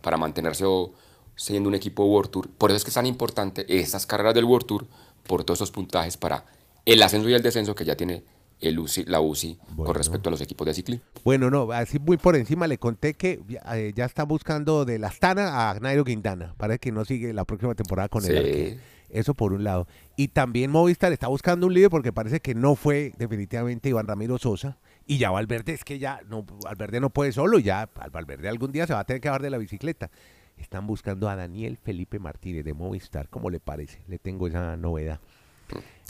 para 0.00 0.16
mantenerse 0.16 0.64
o- 0.64 0.92
siendo 1.36 1.68
un 1.68 1.74
equipo 1.76 2.04
World 2.04 2.30
Tour. 2.30 2.48
Por 2.50 2.70
eso 2.70 2.78
es 2.78 2.84
que 2.84 2.90
es 2.90 2.94
tan 2.94 3.06
importante 3.06 3.64
estas 3.68 4.06
carreras 4.06 4.34
del 4.34 4.44
World 4.44 4.66
Tour 4.66 4.86
por 5.24 5.44
todos 5.44 5.58
esos 5.58 5.70
puntajes 5.70 6.16
para 6.16 6.44
el 6.84 7.00
ascenso 7.02 7.28
y 7.28 7.34
el 7.34 7.42
descenso 7.42 7.74
que 7.74 7.84
ya 7.84 7.96
tiene 7.96 8.22
el 8.60 8.78
UCI, 8.78 9.04
la 9.04 9.20
UCI 9.20 9.58
Bueno. 9.70 9.84
con 9.84 9.94
respecto 9.94 10.28
a 10.28 10.32
los 10.32 10.40
equipos 10.40 10.66
de 10.66 10.74
ciclismo. 10.74 11.04
Bueno, 11.24 11.50
no, 11.50 11.70
así 11.72 11.98
muy 11.98 12.16
por 12.16 12.36
encima 12.36 12.66
le 12.66 12.78
conté 12.78 13.14
que 13.14 13.40
ya, 13.48 13.60
eh, 13.76 13.92
ya 13.94 14.04
está 14.04 14.24
buscando 14.24 14.84
de 14.84 14.98
la 14.98 15.08
Astana 15.08 15.70
a 15.70 15.78
Nairo 15.80 16.04
Quintana. 16.04 16.54
Parece 16.56 16.78
que 16.78 16.92
no 16.92 17.04
sigue 17.04 17.32
la 17.32 17.44
próxima 17.44 17.74
temporada 17.74 18.08
con 18.08 18.24
el 18.24 18.30
Sí. 18.32 18.36
Arkea. 18.36 18.76
Eso 19.08 19.34
por 19.34 19.52
un 19.52 19.62
lado. 19.62 19.86
Y 20.16 20.28
también 20.28 20.70
Movistar 20.72 21.12
está 21.12 21.28
buscando 21.28 21.66
un 21.68 21.74
líder 21.74 21.90
porque 21.90 22.12
parece 22.12 22.40
que 22.40 22.54
no 22.56 22.74
fue 22.74 23.12
definitivamente 23.18 23.88
Iván 23.88 24.08
Ramiro 24.08 24.36
Sosa. 24.36 24.78
Y 25.06 25.18
ya 25.18 25.30
Valverde 25.30 25.74
es 25.74 25.84
que 25.84 26.00
ya, 26.00 26.20
no, 26.28 26.42
Valverde 26.64 26.98
no 26.98 27.10
puede 27.10 27.30
solo, 27.30 27.60
ya 27.60 27.88
al 28.00 28.10
Valverde 28.10 28.48
algún 28.48 28.72
día 28.72 28.84
se 28.86 28.94
va 28.94 29.00
a 29.00 29.04
tener 29.04 29.20
que 29.20 29.28
bajar 29.28 29.42
de 29.42 29.50
la 29.50 29.58
bicicleta. 29.58 30.10
Están 30.56 30.86
buscando 30.88 31.28
a 31.28 31.36
Daniel 31.36 31.76
Felipe 31.76 32.18
Martínez 32.18 32.64
de 32.64 32.74
Movistar. 32.74 33.28
¿Cómo 33.28 33.48
le 33.50 33.60
parece? 33.60 34.00
Le 34.08 34.18
tengo 34.18 34.48
esa 34.48 34.76
novedad. 34.76 35.20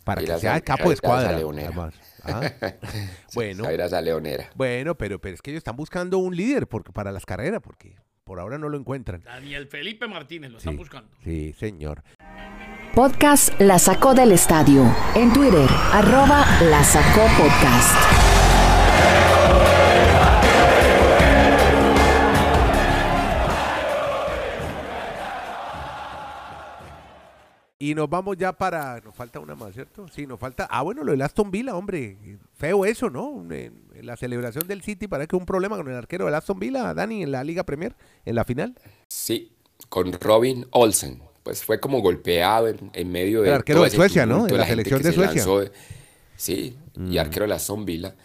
Para 0.06 0.22
que 0.22 0.38
sea 0.38 0.54
el 0.54 0.62
capo 0.62 0.88
de 0.88 0.94
escuadra. 0.94 1.36
Ah, 2.28 2.40
Bueno, 3.34 3.68
esa 3.68 4.00
leonera. 4.00 4.50
bueno, 4.56 4.96
pero, 4.96 5.20
pero 5.20 5.34
es 5.36 5.42
que 5.42 5.50
ellos 5.52 5.58
están 5.60 5.76
buscando 5.76 6.18
un 6.18 6.34
líder 6.34 6.66
porque, 6.66 6.90
para 6.90 7.12
las 7.12 7.25
carreras, 7.25 7.60
porque 7.62 7.94
por 8.25 8.40
ahora 8.40 8.58
no 8.58 8.68
lo 8.68 8.76
encuentran. 8.76 9.22
Daniel 9.22 9.68
Felipe 9.68 10.08
Martínez, 10.08 10.50
lo 10.50 10.58
están 10.58 10.76
buscando. 10.76 11.08
sí, 11.22 11.52
señor. 11.56 12.02
Podcast 12.96 13.60
La 13.60 13.78
Sacó 13.78 14.12
del 14.14 14.32
Estadio. 14.32 14.92
En 15.14 15.32
Twitter, 15.32 15.68
arroba 15.92 16.44
La 16.62 16.82
Sacó 16.82 17.26
Podcast. 17.38 17.94
Y 27.90 27.94
nos 27.94 28.08
vamos 28.10 28.36
ya 28.36 28.52
para. 28.52 29.00
Nos 29.00 29.14
falta 29.14 29.38
una 29.38 29.54
más, 29.54 29.72
¿cierto? 29.74 30.06
Sí, 30.08 30.26
nos 30.26 30.40
falta. 30.40 30.66
Ah, 30.70 30.82
bueno, 30.82 31.04
lo 31.04 31.12
del 31.12 31.22
Aston 31.22 31.50
Villa, 31.50 31.74
hombre. 31.76 32.16
Feo 32.56 32.84
eso, 32.84 33.10
¿no? 33.10 33.42
En, 33.52 33.82
en 33.94 34.06
la 34.06 34.16
celebración 34.16 34.66
del 34.66 34.82
City 34.82 35.06
parece 35.06 35.28
que 35.28 35.36
un 35.36 35.46
problema 35.46 35.76
con 35.76 35.88
el 35.88 35.94
arquero 35.96 36.24
del 36.24 36.34
Aston 36.34 36.58
Villa, 36.58 36.92
Dani, 36.94 37.22
en 37.22 37.30
la 37.32 37.44
Liga 37.44 37.64
Premier, 37.64 37.94
en 38.24 38.34
la 38.34 38.44
final. 38.44 38.74
Sí, 39.08 39.52
con 39.88 40.12
Robin 40.14 40.66
Olsen. 40.70 41.22
Pues 41.42 41.62
fue 41.64 41.78
como 41.78 42.00
golpeado 42.00 42.66
en, 42.68 42.90
en 42.92 43.12
medio 43.12 43.42
de. 43.42 43.48
El 43.50 43.54
arquero 43.54 43.82
de 43.84 43.90
Suecia, 43.90 44.26
¿no? 44.26 44.46
De 44.46 44.56
la 44.56 44.66
selección 44.66 44.98
que 45.00 45.06
de 45.06 45.12
se 45.12 45.16
Suecia. 45.16 45.46
Mm. 45.46 45.58
de- 45.60 45.72
sí, 46.36 46.76
y 47.08 47.18
arquero 47.18 47.44
de 47.44 47.48
la 47.50 47.54
Aston 47.56 47.84
Villa. 47.84 48.16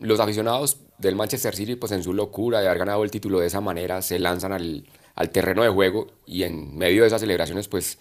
Los 0.00 0.18
aficionados 0.18 0.80
del 0.98 1.14
Manchester 1.14 1.54
City, 1.54 1.76
pues 1.76 1.92
en 1.92 2.02
su 2.02 2.12
locura 2.12 2.60
de 2.60 2.66
haber 2.66 2.78
ganado 2.80 3.04
el 3.04 3.10
título 3.12 3.38
de 3.38 3.46
esa 3.46 3.60
manera, 3.60 4.02
se 4.02 4.18
lanzan 4.18 4.52
al, 4.52 4.84
al 5.14 5.30
terreno 5.30 5.62
de 5.62 5.68
juego 5.68 6.08
y 6.26 6.42
en 6.42 6.76
medio 6.76 7.02
de 7.02 7.06
esas 7.08 7.20
celebraciones, 7.20 7.68
pues 7.68 7.98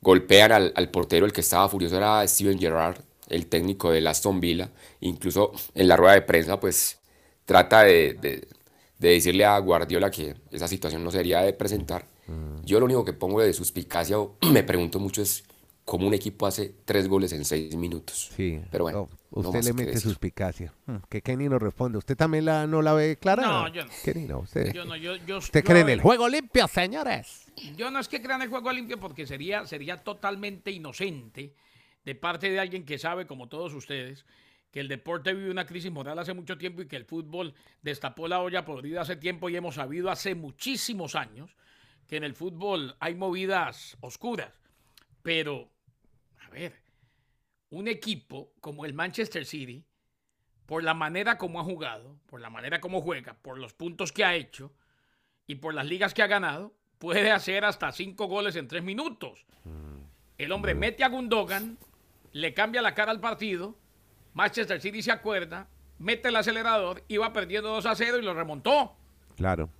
golpean 0.00 0.52
al, 0.52 0.72
al 0.76 0.90
portero. 0.90 1.26
El 1.26 1.32
que 1.32 1.40
estaba 1.40 1.68
furioso 1.68 1.96
era 1.96 2.26
Steven 2.26 2.58
Gerrard, 2.58 2.98
el 3.28 3.46
técnico 3.46 3.90
de 3.90 4.06
Aston 4.06 4.40
Villa. 4.40 4.70
Incluso 5.00 5.52
en 5.74 5.88
la 5.88 5.96
rueda 5.96 6.14
de 6.14 6.22
prensa, 6.22 6.58
pues 6.60 6.98
trata 7.44 7.82
de, 7.82 8.14
de- 8.14 8.48
de 8.98 9.10
decirle 9.10 9.44
a 9.44 9.58
Guardiola 9.58 10.10
que 10.10 10.34
esa 10.50 10.66
situación 10.66 11.04
no 11.04 11.10
sería 11.10 11.42
de 11.42 11.52
presentar. 11.52 12.06
Yo 12.64 12.80
lo 12.80 12.86
único 12.86 13.04
que 13.04 13.12
pongo 13.12 13.40
de 13.42 13.52
suspicacia 13.52 14.18
o 14.18 14.36
me 14.50 14.62
pregunto 14.62 14.98
mucho 14.98 15.20
es 15.22 15.44
cómo 15.86 16.08
un 16.08 16.14
equipo 16.14 16.46
hace 16.46 16.74
tres 16.84 17.08
goles 17.08 17.32
en 17.32 17.44
seis 17.44 17.74
minutos. 17.76 18.32
Sí. 18.36 18.60
Pero 18.70 18.84
bueno, 18.84 19.08
no, 19.30 19.42
no 19.42 19.48
usted 19.48 19.58
más 19.58 19.64
le 19.64 19.70
que 19.70 19.86
mete 19.86 20.00
suspicacia. 20.00 20.74
Hmm, 20.84 20.96
Que 21.08 21.22
Kenny 21.22 21.48
nos 21.48 21.62
responde. 21.62 21.96
¿Usted 21.96 22.16
también 22.16 22.44
la, 22.44 22.66
no 22.66 22.82
la 22.82 22.92
ve 22.92 23.16
clara? 23.16 23.42
No, 23.42 23.68
yo 23.68 23.84
no. 23.84 23.90
Kenny, 24.04 24.26
no. 24.26 24.40
Usted, 24.40 24.72
Yo 24.72 24.84
no, 24.84 24.96
yo, 24.96 25.14
yo, 25.16 25.38
usted 25.38 25.62
yo, 25.62 25.66
cree 25.66 25.82
en 25.82 25.88
el 25.88 26.00
juego 26.00 26.28
limpio, 26.28 26.66
señores. 26.66 27.46
Yo 27.76 27.90
no 27.90 28.00
es 28.00 28.08
que 28.08 28.20
crea 28.20 28.36
en 28.36 28.42
el 28.42 28.48
juego 28.48 28.72
limpio 28.72 28.98
porque 28.98 29.26
sería, 29.26 29.64
sería 29.64 29.96
totalmente 29.98 30.72
inocente 30.72 31.54
de 32.04 32.14
parte 32.16 32.50
de 32.50 32.58
alguien 32.58 32.84
que 32.84 32.98
sabe, 32.98 33.26
como 33.26 33.48
todos 33.48 33.72
ustedes, 33.72 34.26
que 34.72 34.80
el 34.80 34.88
deporte 34.88 35.32
vive 35.32 35.50
una 35.50 35.66
crisis 35.66 35.90
moral 35.92 36.18
hace 36.18 36.34
mucho 36.34 36.58
tiempo 36.58 36.82
y 36.82 36.88
que 36.88 36.96
el 36.96 37.04
fútbol 37.04 37.54
destapó 37.80 38.26
la 38.26 38.40
olla 38.40 38.64
podrida 38.64 39.02
hace 39.02 39.16
tiempo 39.16 39.48
y 39.48 39.56
hemos 39.56 39.76
sabido 39.76 40.10
hace 40.10 40.34
muchísimos 40.34 41.14
años 41.14 41.56
que 42.08 42.16
en 42.16 42.24
el 42.24 42.34
fútbol 42.34 42.96
hay 42.98 43.14
movidas 43.14 43.96
oscuras. 44.00 44.52
Pero, 45.22 45.70
ver, 46.60 46.72
un 47.70 47.88
equipo 47.88 48.52
como 48.60 48.84
el 48.84 48.94
Manchester 48.94 49.44
City, 49.44 49.84
por 50.66 50.82
la 50.82 50.94
manera 50.94 51.38
como 51.38 51.60
ha 51.60 51.64
jugado, 51.64 52.16
por 52.26 52.40
la 52.40 52.50
manera 52.50 52.80
como 52.80 53.00
juega, 53.00 53.34
por 53.34 53.58
los 53.58 53.72
puntos 53.72 54.12
que 54.12 54.24
ha 54.24 54.34
hecho 54.34 54.72
y 55.46 55.56
por 55.56 55.74
las 55.74 55.86
ligas 55.86 56.12
que 56.14 56.22
ha 56.22 56.26
ganado, 56.26 56.74
puede 56.98 57.30
hacer 57.30 57.64
hasta 57.64 57.92
cinco 57.92 58.26
goles 58.26 58.56
en 58.56 58.66
tres 58.68 58.82
minutos. 58.82 59.46
El 60.38 60.52
hombre 60.52 60.74
mete 60.74 61.04
a 61.04 61.08
Gundogan, 61.08 61.78
le 62.32 62.52
cambia 62.54 62.82
la 62.82 62.94
cara 62.94 63.10
al 63.12 63.20
partido, 63.20 63.76
Manchester 64.34 64.80
City 64.80 65.02
se 65.02 65.12
acuerda, 65.12 65.68
mete 65.98 66.28
el 66.28 66.36
acelerador, 66.36 67.02
iba 67.08 67.32
perdiendo 67.32 67.70
2 67.70 67.86
a 67.86 67.94
0 67.94 68.18
y 68.18 68.22
lo 68.22 68.34
remontó. 68.34 68.96
Claro. 69.36 69.70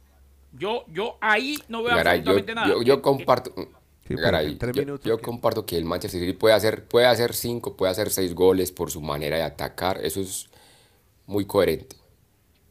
Yo, 0.53 0.85
yo 0.89 1.19
ahí 1.21 1.59
no 1.69 1.83
veo 1.83 1.95
Garay, 1.97 2.23
yo, 2.23 2.31
absolutamente 2.31 2.55
nada. 2.55 2.69
yo- 2.69 2.83
yo 2.83 3.03
comparto. 3.03 3.53
Sí, 4.09 4.15
Garay, 4.15 4.57
yo, 4.59 4.67
minutos 4.73 5.05
yo 5.07 5.17
que- 5.17 5.23
comparto 5.25 5.67
que 5.67 5.77
el 5.77 5.85
Manchester 5.85 6.21
City 6.21 6.33
puede 6.33 6.55
hacer, 6.55 6.87
puede 6.87 7.07
hacer 7.07 7.35
cinco, 7.35 7.77
puede 7.77 7.91
hacer 7.93 8.11
seis 8.11 8.35
goles 8.35 8.71
por 8.73 8.91
su 8.91 9.01
manera 9.01 9.37
de 9.37 9.43
atacar. 9.43 10.05
Eso 10.05 10.21
es 10.21 10.49
muy 11.27 11.45
coherente. 11.45 11.97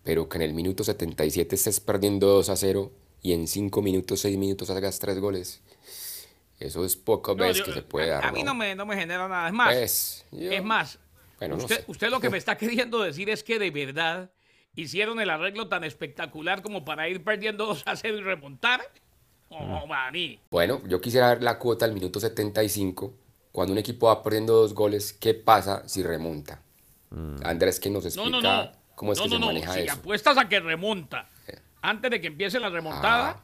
Pero 0.04 0.30
que 0.30 0.38
en 0.38 0.44
el 0.44 0.54
minuto 0.54 0.84
77 0.84 1.56
estés 1.56 1.80
perdiendo 1.80 2.28
2 2.28 2.50
a 2.50 2.56
0 2.56 2.92
y 3.22 3.34
en 3.34 3.48
5 3.48 3.82
minutos, 3.82 4.20
6 4.22 4.38
minutos 4.38 4.70
hagas 4.70 5.00
3 5.00 5.20
goles. 5.20 5.62
Eso 6.60 6.86
es 6.86 6.96
pocas 6.96 7.36
No, 7.36 7.52
yo- 7.52 7.66
que 7.66 7.74
se 7.74 7.82
puede 7.82 8.12
a, 8.12 8.16
dar. 8.16 8.26
a 8.28 8.32
mí 8.32 8.44
no 8.44 8.54
me, 8.54 8.76
no 8.76 8.86
me 8.86 8.96
genera 8.96 9.28
nada. 9.28 9.48
Es 9.48 9.54
más, 9.54 9.74
Pues, 9.74 10.26
yo- 10.32 10.52
es 10.52 10.64
más, 10.64 11.00
Bueno, 11.40 11.58
no 11.58 11.64
usted, 11.64 11.78
sé. 11.80 11.84
usted 11.88 12.10
lo 12.10 12.20
que 12.20 12.30
me 12.30 12.38
está 12.38 12.56
queriendo 12.58 13.02
decir 13.02 13.30
es 13.30 13.44
que 13.44 13.58
de 13.60 13.72
verdad 13.72 14.32
hicieron 14.76 15.20
el 15.20 15.30
arreglo 15.32 15.68
tan 15.68 15.84
espectacular 15.84 16.62
como 16.62 16.86
para 16.86 17.10
ir 17.10 17.24
perdiendo 17.24 17.66
2 17.66 17.84
a 17.88 17.96
0 17.96 18.18
y 18.20 18.22
remontar. 18.22 18.82
Bueno, 20.52 20.82
yo 20.88 21.02
quisiera 21.02 21.30
ver 21.30 21.44
la 21.44 21.58
cuota 21.60 21.86
al 21.86 21.94
minuto 21.94 22.20
75. 22.20 23.14
Cuando 23.52 23.72
un 23.74 23.80
equipo 23.80 24.08
va 24.08 24.22
perdiendo 24.22 24.54
dos 24.54 24.74
goles, 24.74 25.14
¿qué 25.14 25.34
pasa 25.34 25.88
si 25.88 26.04
remonta? 26.04 26.62
Andrés, 27.44 27.80
que 27.80 27.90
nos 27.90 28.04
No, 28.04 28.08
explica 28.10 28.30
no, 28.42 28.64
no. 28.66 28.72
cómo 28.96 29.14
es 29.14 29.18
no, 29.20 29.24
que 29.26 29.30
no, 29.30 29.36
se 29.36 29.40
no. 29.40 29.46
maneja 29.48 29.74
Si 29.74 29.80
eso. 29.82 29.94
apuestas 29.94 30.38
a 30.38 30.50
que 30.50 30.60
remonta 30.60 31.30
antes 31.82 32.12
de 32.12 32.20
que 32.20 32.28
empiece 32.28 32.60
la 32.60 32.70
remontada, 32.70 33.30
Ah. 33.30 33.44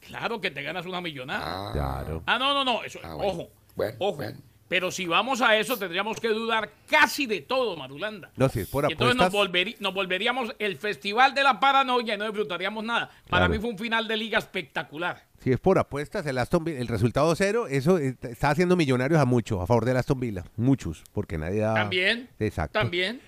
claro 0.00 0.40
que 0.40 0.50
te 0.50 0.62
ganas 0.62 0.86
una 0.86 1.00
millonada. 1.00 1.68
Ah, 1.68 1.72
Claro. 1.72 2.22
Ah, 2.26 2.38
no, 2.38 2.54
no, 2.54 2.64
no. 2.64 2.84
Eso, 2.84 3.00
Ah, 3.02 3.14
bueno. 3.14 3.32
ojo. 3.32 3.50
Bueno, 3.74 3.96
ojo. 3.98 4.16
bueno. 4.16 4.38
Pero 4.68 4.90
si 4.90 5.04
vamos 5.04 5.42
a 5.42 5.54
eso, 5.58 5.76
tendríamos 5.76 6.18
que 6.18 6.28
dudar 6.28 6.70
casi 6.88 7.26
de 7.26 7.42
todo, 7.42 7.76
Marulanda. 7.76 8.30
No, 8.36 8.48
si 8.48 8.60
es 8.60 8.68
por 8.68 8.88
Y 8.88 8.92
entonces 8.92 9.16
nos, 9.16 9.26
apuestas. 9.26 9.52
volveri- 9.52 9.76
nos 9.80 9.92
volveríamos 9.92 10.54
el 10.58 10.76
festival 10.78 11.34
de 11.34 11.42
la 11.42 11.60
paranoia 11.60 12.14
y 12.14 12.16
no 12.18 12.24
disfrutaríamos 12.24 12.82
nada. 12.82 13.08
Para 13.28 13.46
Claro. 13.46 13.52
mí 13.52 13.58
fue 13.58 13.68
un 13.70 13.78
final 13.78 14.08
de 14.08 14.16
liga 14.16 14.38
espectacular. 14.38 15.26
Si 15.42 15.50
es 15.50 15.58
por 15.58 15.78
apuestas, 15.78 16.24
el 16.26 16.38
Aston 16.38 16.62
Villa, 16.64 16.78
el 16.78 16.86
resultado 16.88 17.34
cero, 17.34 17.66
eso 17.68 17.98
eh, 17.98 18.14
está 18.22 18.50
haciendo 18.50 18.76
millonarios 18.76 19.20
a 19.20 19.24
muchos, 19.24 19.60
a 19.60 19.66
favor 19.66 19.84
del 19.84 19.96
Aston 19.96 20.20
Villa. 20.20 20.44
Muchos, 20.56 21.02
porque 21.12 21.36
nadie 21.36 21.60
da. 21.60 21.74
También. 21.74 22.28
Exacto. 22.38 22.78
También. 22.78 23.20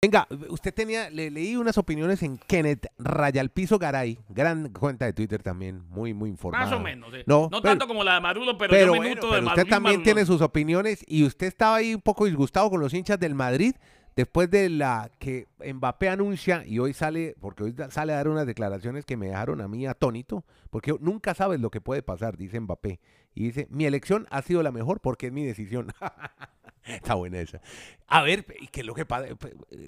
Venga, 0.00 0.26
usted 0.50 0.72
tenía, 0.74 1.08
le 1.10 1.30
leí 1.30 1.56
unas 1.56 1.78
opiniones 1.78 2.22
en 2.22 2.36
Kenneth 2.38 2.86
Rayalpizo 2.98 3.78
Garay, 3.78 4.18
gran 4.28 4.68
cuenta 4.70 5.06
de 5.06 5.12
Twitter 5.14 5.42
también, 5.42 5.82
muy, 5.88 6.12
muy 6.14 6.28
informada. 6.30 6.64
Más 6.64 6.74
o 6.74 6.80
menos. 6.80 7.12
eh. 7.14 7.24
No, 7.26 7.48
No, 7.50 7.60
pero- 7.62 7.72
tanto 7.72 7.86
como 7.86 8.04
la 8.04 8.14
de 8.14 8.20
Marulo, 8.20 8.56
pero, 8.58 8.70
Pero 8.70 8.94
bueno, 8.94 9.20
pero 9.20 9.40
de 9.40 9.46
usted 9.46 9.66
también 9.66 10.02
tiene 10.02 10.24
sus 10.26 10.40
opiniones 10.42 11.02
y 11.06 11.24
usted 11.24 11.46
estaba 11.46 11.76
ahí 11.76 11.94
un 11.94 12.02
poco 12.02 12.26
disgustado 12.26 12.68
con 12.70 12.80
los 12.80 12.92
hinchas 12.92 13.18
del 13.18 13.34
Madrid 13.34 13.74
después 14.16 14.50
de 14.50 14.68
la 14.70 15.10
que 15.18 15.46
Mbappé 15.64 16.08
anuncia 16.08 16.64
y 16.66 16.78
hoy 16.78 16.92
sale, 16.92 17.34
porque 17.40 17.64
hoy 17.64 17.74
sale 17.90 18.12
a 18.12 18.16
dar 18.16 18.28
unas 18.28 18.46
declaraciones 18.46 19.04
que 19.04 19.16
me 19.16 19.26
dejaron 19.28 19.60
a 19.60 19.68
mí 19.68 19.86
atónito, 19.86 20.44
porque 20.70 20.94
nunca 21.00 21.34
sabes 21.34 21.60
lo 21.60 21.70
que 21.70 21.80
puede 21.80 22.02
pasar, 22.02 22.36
dice 22.36 22.58
Mbappé. 22.60 23.00
Y 23.34 23.44
dice, 23.44 23.66
mi 23.70 23.84
elección 23.84 24.26
ha 24.30 24.42
sido 24.42 24.62
la 24.62 24.70
mejor 24.70 25.00
porque 25.00 25.26
es 25.26 25.32
mi 25.32 25.44
decisión. 25.44 25.88
Está 26.84 27.14
buena 27.14 27.40
esa. 27.40 27.60
A 28.06 28.22
ver, 28.22 28.44
¿y 28.60 28.68
qué 28.68 28.80
es 28.80 28.86
lo 28.86 28.94
que 28.94 29.06
pasa? 29.06 29.26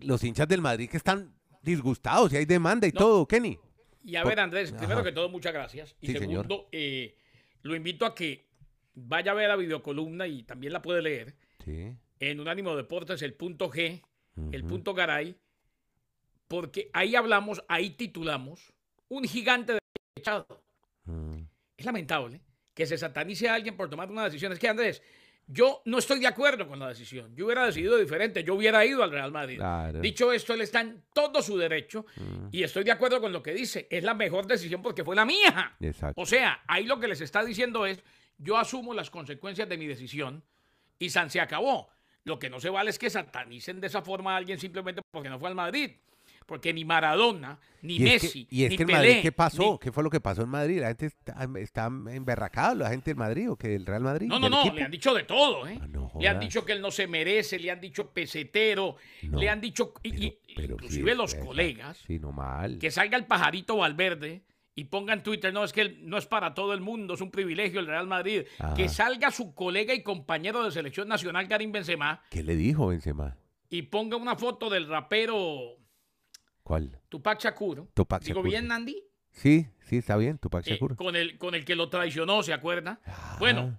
Los 0.03 0.25
hinchas 0.25 0.49
del 0.49 0.62
Madrid 0.62 0.89
que 0.89 0.97
están 0.97 1.35
disgustados 1.62 2.33
y 2.33 2.37
hay 2.39 2.45
demanda 2.47 2.87
y 2.87 2.93
No. 2.93 2.99
todo, 2.99 3.27
Kenny. 3.29 3.59
Y 4.03 4.17
a 4.17 4.25
ver, 4.25 4.39
Andrés, 4.41 4.73
primero 4.73 5.03
que 5.05 5.12
todo, 5.12 5.29
muchas 5.29 5.53
gracias. 5.53 5.95
Y 6.01 6.07
Sí, 6.09 6.12
segundo, 6.19 6.69
eh, 6.73 7.17
lo 7.62 7.75
invito 7.77 8.07
a 8.07 8.15
que 8.15 8.47
vaya 8.95 9.33
a 9.33 9.35
ver 9.35 9.49
la 9.49 9.57
videocolumna 9.57 10.27
y 10.27 10.43
también 10.45 10.73
la 10.73 10.81
puede 10.81 11.03
leer 11.03 11.35
Sí. 11.65 11.93
en 12.21 12.41
Unánimo 12.41 12.75
Deportes, 12.77 13.21
el 13.23 13.35
punto 13.35 13.69
G, 13.71 14.03
el 14.53 14.64
punto 14.64 14.92
Garay, 14.94 15.37
porque 16.49 16.90
ahí 16.92 17.16
hablamos, 17.16 17.64
ahí 17.68 17.90
titulamos, 17.90 18.72
un 19.09 19.25
gigante 19.25 19.79
derechado. 20.14 20.62
Mm. 21.05 21.42
Es 21.77 21.85
lamentable 21.87 22.40
que 22.75 22.87
se 22.87 22.99
satanice 22.99 23.49
a 23.49 23.55
alguien 23.55 23.77
por 23.77 23.88
tomar 23.88 24.11
una 24.11 24.25
decisión. 24.25 24.53
Es 24.53 24.59
que, 24.59 24.68
Andrés, 24.68 25.03
yo 25.46 25.81
no 25.85 25.99
estoy 25.99 26.18
de 26.20 26.27
acuerdo 26.27 26.66
con 26.66 26.79
la 26.79 26.88
decisión. 26.88 27.35
Yo 27.37 27.46
hubiera 27.46 27.64
decidido 27.66 27.96
diferente. 27.96 28.42
Yo 28.44 28.55
hubiera 28.55 28.85
ido 28.85 29.03
al 29.03 29.11
Real 29.12 29.31
Madrid. 29.33 29.57
Claro. 29.57 30.01
Dicho 30.01 30.33
esto, 30.33 30.55
él 30.55 30.61
está 30.61 30.81
en 30.81 31.05
todo 31.14 31.40
su 31.42 31.57
derecho 31.57 32.05
Mm. 32.16 32.49
y 32.53 32.62
estoy 32.62 32.85
de 32.85 32.92
acuerdo 32.92 33.20
con 33.20 33.33
lo 33.33 33.42
que 33.42 33.53
dice. 33.55 33.87
Es 33.90 34.05
la 34.05 34.14
mejor 34.14 34.46
decisión 34.46 34.83
porque 34.83 35.05
fue 35.05 35.16
la 35.16 35.25
mía. 35.25 35.77
Exacto. 35.81 36.20
O 36.20 36.27
sea, 36.27 36.62
ahí 36.66 36.85
lo 36.85 36.99
que 37.01 37.09
les 37.09 37.20
está 37.20 37.44
diciendo 37.44 37.87
es, 37.87 38.03
yo 38.38 38.59
asumo 38.59 38.92
las 38.92 39.11
consecuencias 39.11 39.68
de 39.68 39.79
mi 39.79 39.87
decisión 39.87 40.44
y 40.99 41.11
San 41.11 41.31
se 41.31 41.40
acabó. 41.40 41.88
Lo 42.27 42.41
que 42.41 42.51
no 42.51 42.59
se 42.61 42.71
vale 42.71 42.91
es 42.91 42.99
que 42.99 43.09
satanicen 43.09 43.81
de 43.81 43.87
esa 43.87 44.03
forma 44.03 44.35
a 44.35 44.37
alguien 44.37 44.59
simplemente 44.59 45.01
porque 45.12 45.29
no 45.31 45.39
fue 45.39 45.49
al 45.49 45.55
Madrid. 45.55 45.93
Porque 46.45 46.73
ni 46.73 46.85
Maradona, 46.85 47.59
ni 47.83 47.95
y 47.97 48.07
es 48.09 48.23
Messi, 48.23 48.45
que, 48.47 48.55
y 48.55 48.65
es 48.65 48.71
ni 48.71 48.77
que 48.77 48.83
en 48.83 48.87
Pelé, 48.87 48.99
Madrid, 48.99 49.19
¿qué 49.23 49.33
pasó? 49.33 49.73
ni- 49.73 49.79
¿Qué 49.81 49.91
fue 49.93 50.03
lo 50.05 50.11
que 50.11 50.21
pasó 50.21 50.43
en 50.43 50.49
Madrid? 50.49 50.81
¿La 50.81 50.89
gente 50.89 51.07
está, 51.07 51.49
está 51.59 51.87
emberracada, 51.87 52.75
la 52.75 52.91
gente 52.91 53.11
del 53.11 53.17
Madrid 53.17 53.51
o 53.51 53.57
que 53.57 53.69
del 53.69 53.85
Real 53.87 54.03
Madrid? 54.03 54.27
No, 54.29 54.39
no, 54.39 54.49
no, 54.49 54.61
equipo? 54.61 54.77
le 54.77 54.83
han 54.85 54.91
dicho 54.93 55.12
de 55.15 55.25
todo, 55.25 55.67
¿eh? 55.67 55.79
Ah, 55.81 55.87
no 55.89 56.12
le 56.21 56.29
han 56.29 56.39
dicho 56.41 56.65
que 56.65 56.73
él 56.73 56.81
no 56.81 56.91
se 56.93 57.07
merece, 57.09 57.59
le 57.59 57.71
han 57.71 57.81
dicho 57.81 58.11
pesetero, 58.12 58.97
No, 59.23 59.39
le 59.41 59.49
han 59.49 59.61
dicho, 59.61 59.93
Pero- 60.03 60.15
y- 60.17 60.39
pero 60.55 60.75
inclusive 60.75 61.12
sí, 61.12 61.17
los 61.17 61.35
colegas, 61.37 61.99
Sí, 62.07 62.19
no 62.21 62.31
mal. 62.33 62.79
que 62.79 62.91
salga 62.93 63.17
el 63.17 63.25
pajarito 63.25 63.77
Valverde 63.79 64.43
y 64.77 64.85
ponga 64.85 65.12
en 65.15 65.23
Twitter, 65.25 65.53
no, 65.53 65.65
es 65.65 65.73
que 65.73 65.97
no 66.03 66.17
es 66.19 66.27
para 66.27 66.55
todo 66.55 66.73
el 66.75 66.81
mundo, 66.81 67.15
es 67.15 67.21
un 67.23 67.31
privilegio 67.33 67.81
el 67.81 67.87
Real 67.87 68.07
Madrid. 68.07 68.43
Ajá. 68.61 68.75
Que 68.75 68.89
salga 68.89 69.31
su 69.33 69.55
colega 69.55 69.93
y 69.95 70.03
compañero 70.05 70.62
de 70.62 70.71
selección 70.71 71.09
nacional, 71.09 71.49
Karim 71.49 71.73
Benzema, 71.73 72.23
¿Qué 72.31 72.43
le 72.45 72.55
dijo 72.57 72.87
Benzema? 72.89 73.37
y 73.71 73.83
ponga 73.83 74.17
una 74.17 74.37
foto 74.37 74.71
del 74.71 74.87
rapero 74.87 75.79
¿Cuál? 76.62 77.01
Tupac 77.09 77.41
Shakur. 77.43 77.89
Tupac 77.95 78.23
Digo 78.23 78.37
Shakur. 78.41 78.51
bien, 78.51 78.69
Nandi, 78.69 79.03
Sí, 79.33 79.67
sí, 79.83 79.97
está 79.99 80.17
bien, 80.17 80.39
Tupac 80.39 80.67
Eh, 80.67 80.71
Shakur. 80.73 80.97
con, 80.97 81.15
el, 81.17 81.37
con 81.39 81.55
el 81.55 81.65
que 81.65 81.75
lo 81.77 81.89
traicionó, 81.91 82.43
¿se 82.43 82.53
acuerda? 82.53 83.01
Bueno, 83.39 83.79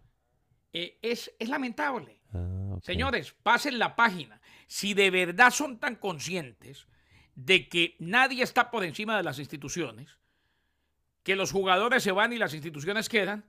eh, 0.73 0.97
es, 1.01 1.33
es 1.39 1.49
lamentable. 1.49 2.21
Ah. 2.33 2.77
Señores, 2.81 3.33
pasen 3.43 3.79
la 3.79 3.95
página. 3.95 4.39
Si 4.67 4.93
de 4.93 5.09
verdad 5.09 5.49
son 5.51 5.79
tan 5.79 5.95
conscientes 5.95 6.87
de 7.35 7.67
que 7.69 7.95
nadie 7.99 8.43
está 8.43 8.69
por 8.71 8.83
encima 8.83 9.15
de 9.17 9.23
las 9.23 9.39
instituciones, 9.39 10.17
que 11.27 11.35
los 11.35 11.51
jugadores 11.51 12.01
se 12.03 12.13
van 12.13 12.31
y 12.31 12.37
las 12.37 12.53
instituciones 12.53 13.09
quedan, 13.09 13.43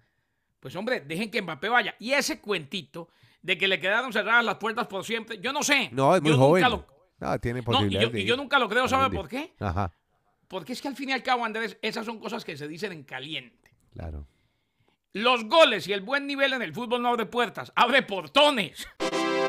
pues 0.59 0.75
hombre, 0.75 0.99
dejen 1.01 1.31
que 1.31 1.41
Mbappé 1.41 1.69
vaya. 1.69 1.95
Y 2.01 2.11
ese 2.11 2.41
cuentito 2.41 3.09
de 3.41 3.57
que 3.57 3.69
le 3.69 3.79
quedaron 3.79 4.12
cerradas 4.12 4.45
las 4.45 4.57
puertas 4.57 4.88
por 4.88 5.05
siempre, 5.05 5.38
yo 5.38 5.53
no 5.53 5.62
sé. 5.62 5.88
No, 5.93 6.17
es 6.17 6.21
muy 6.21 6.33
Yo 6.33 6.37
nunca 6.37 6.47
joven. 6.49 6.71
lo- 6.71 6.87
No, 7.21 7.38
tiene 7.38 7.62
No, 7.64 7.87
y, 7.87 7.91
yo, 7.91 8.11
de 8.11 8.21
y 8.21 8.25
yo 8.25 8.37
nunca 8.37 8.59
lo 8.59 8.69
creo, 8.69 8.88
¿sabe 8.88 9.14
por 9.14 9.29
qué? 9.29 9.55
Ajá, 9.61 9.93
Porque 10.49 10.73
es 10.73 10.83
que 10.83 10.88
al 10.88 10.97
fin 10.97 11.11
y 11.11 11.12
al 11.12 11.23
cabo, 11.23 11.45
Andrés, 11.45 11.79
esas 11.81 12.05
son 12.05 12.19
cosas 12.19 12.45
que 12.45 12.57
se 12.57 12.67
dicen 12.67 12.91
en 12.91 13.05
caliente. 13.05 13.71
claro. 13.93 14.27
Los 15.12 15.45
goles 15.45 15.87
y 15.87 15.93
el 15.93 16.01
buen 16.01 16.27
nivel 16.27 16.53
en 16.53 16.62
el 16.62 16.75
fútbol 16.75 17.01
no 17.01 17.09
abre 17.11 17.27
puertas, 17.27 17.73
abre 17.77 18.03
portones. 18.03 18.87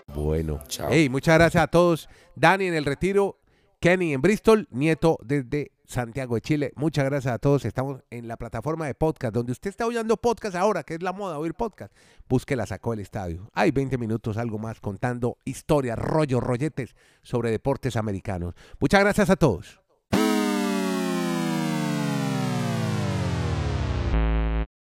Bueno. 0.08 0.62
Chao. 0.68 0.88
Hey, 0.92 1.10
muchas 1.10 1.36
gracias 1.38 1.64
a 1.64 1.68
todos. 1.68 2.08
Dani 2.36 2.66
en 2.68 2.76
el 2.76 2.86
retiro, 2.86 3.40
Kenny 3.80 4.14
en 4.14 4.22
Bristol, 4.22 4.68
Nieto 4.72 5.18
desde 5.24 5.72
Santiago 5.90 6.36
de 6.36 6.42
Chile. 6.42 6.72
Muchas 6.76 7.06
gracias 7.06 7.34
a 7.34 7.40
todos. 7.40 7.66
Estamos 7.66 8.04
en 8.12 8.28
la 8.28 8.38
plataforma 8.38 8.86
de 8.86 8.94
podcast, 8.94 9.34
donde 9.34 9.52
usted 9.52 9.72
está 9.72 9.88
oyendo 9.88 10.18
podcast 10.18 10.56
ahora, 10.56 10.84
que 10.84 10.94
es 10.94 11.02
la 11.02 11.14
moda 11.14 11.40
oír 11.40 11.56
podcast. 11.56 11.92
Busque 12.30 12.56
la 12.56 12.68
sacó 12.68 12.94
el 12.94 13.00
estadio. 13.00 13.50
Hay 13.54 13.72
20 13.72 13.98
minutos, 13.98 14.38
algo 14.38 14.60
más, 14.60 14.80
contando 14.80 15.38
historias, 15.46 15.98
rollos, 15.98 16.44
rolletes 16.44 16.96
sobre 17.24 17.50
deportes 17.50 17.96
americanos. 17.96 18.54
Muchas 18.80 19.02
gracias 19.02 19.32
a 19.32 19.36
todos. 19.36 19.82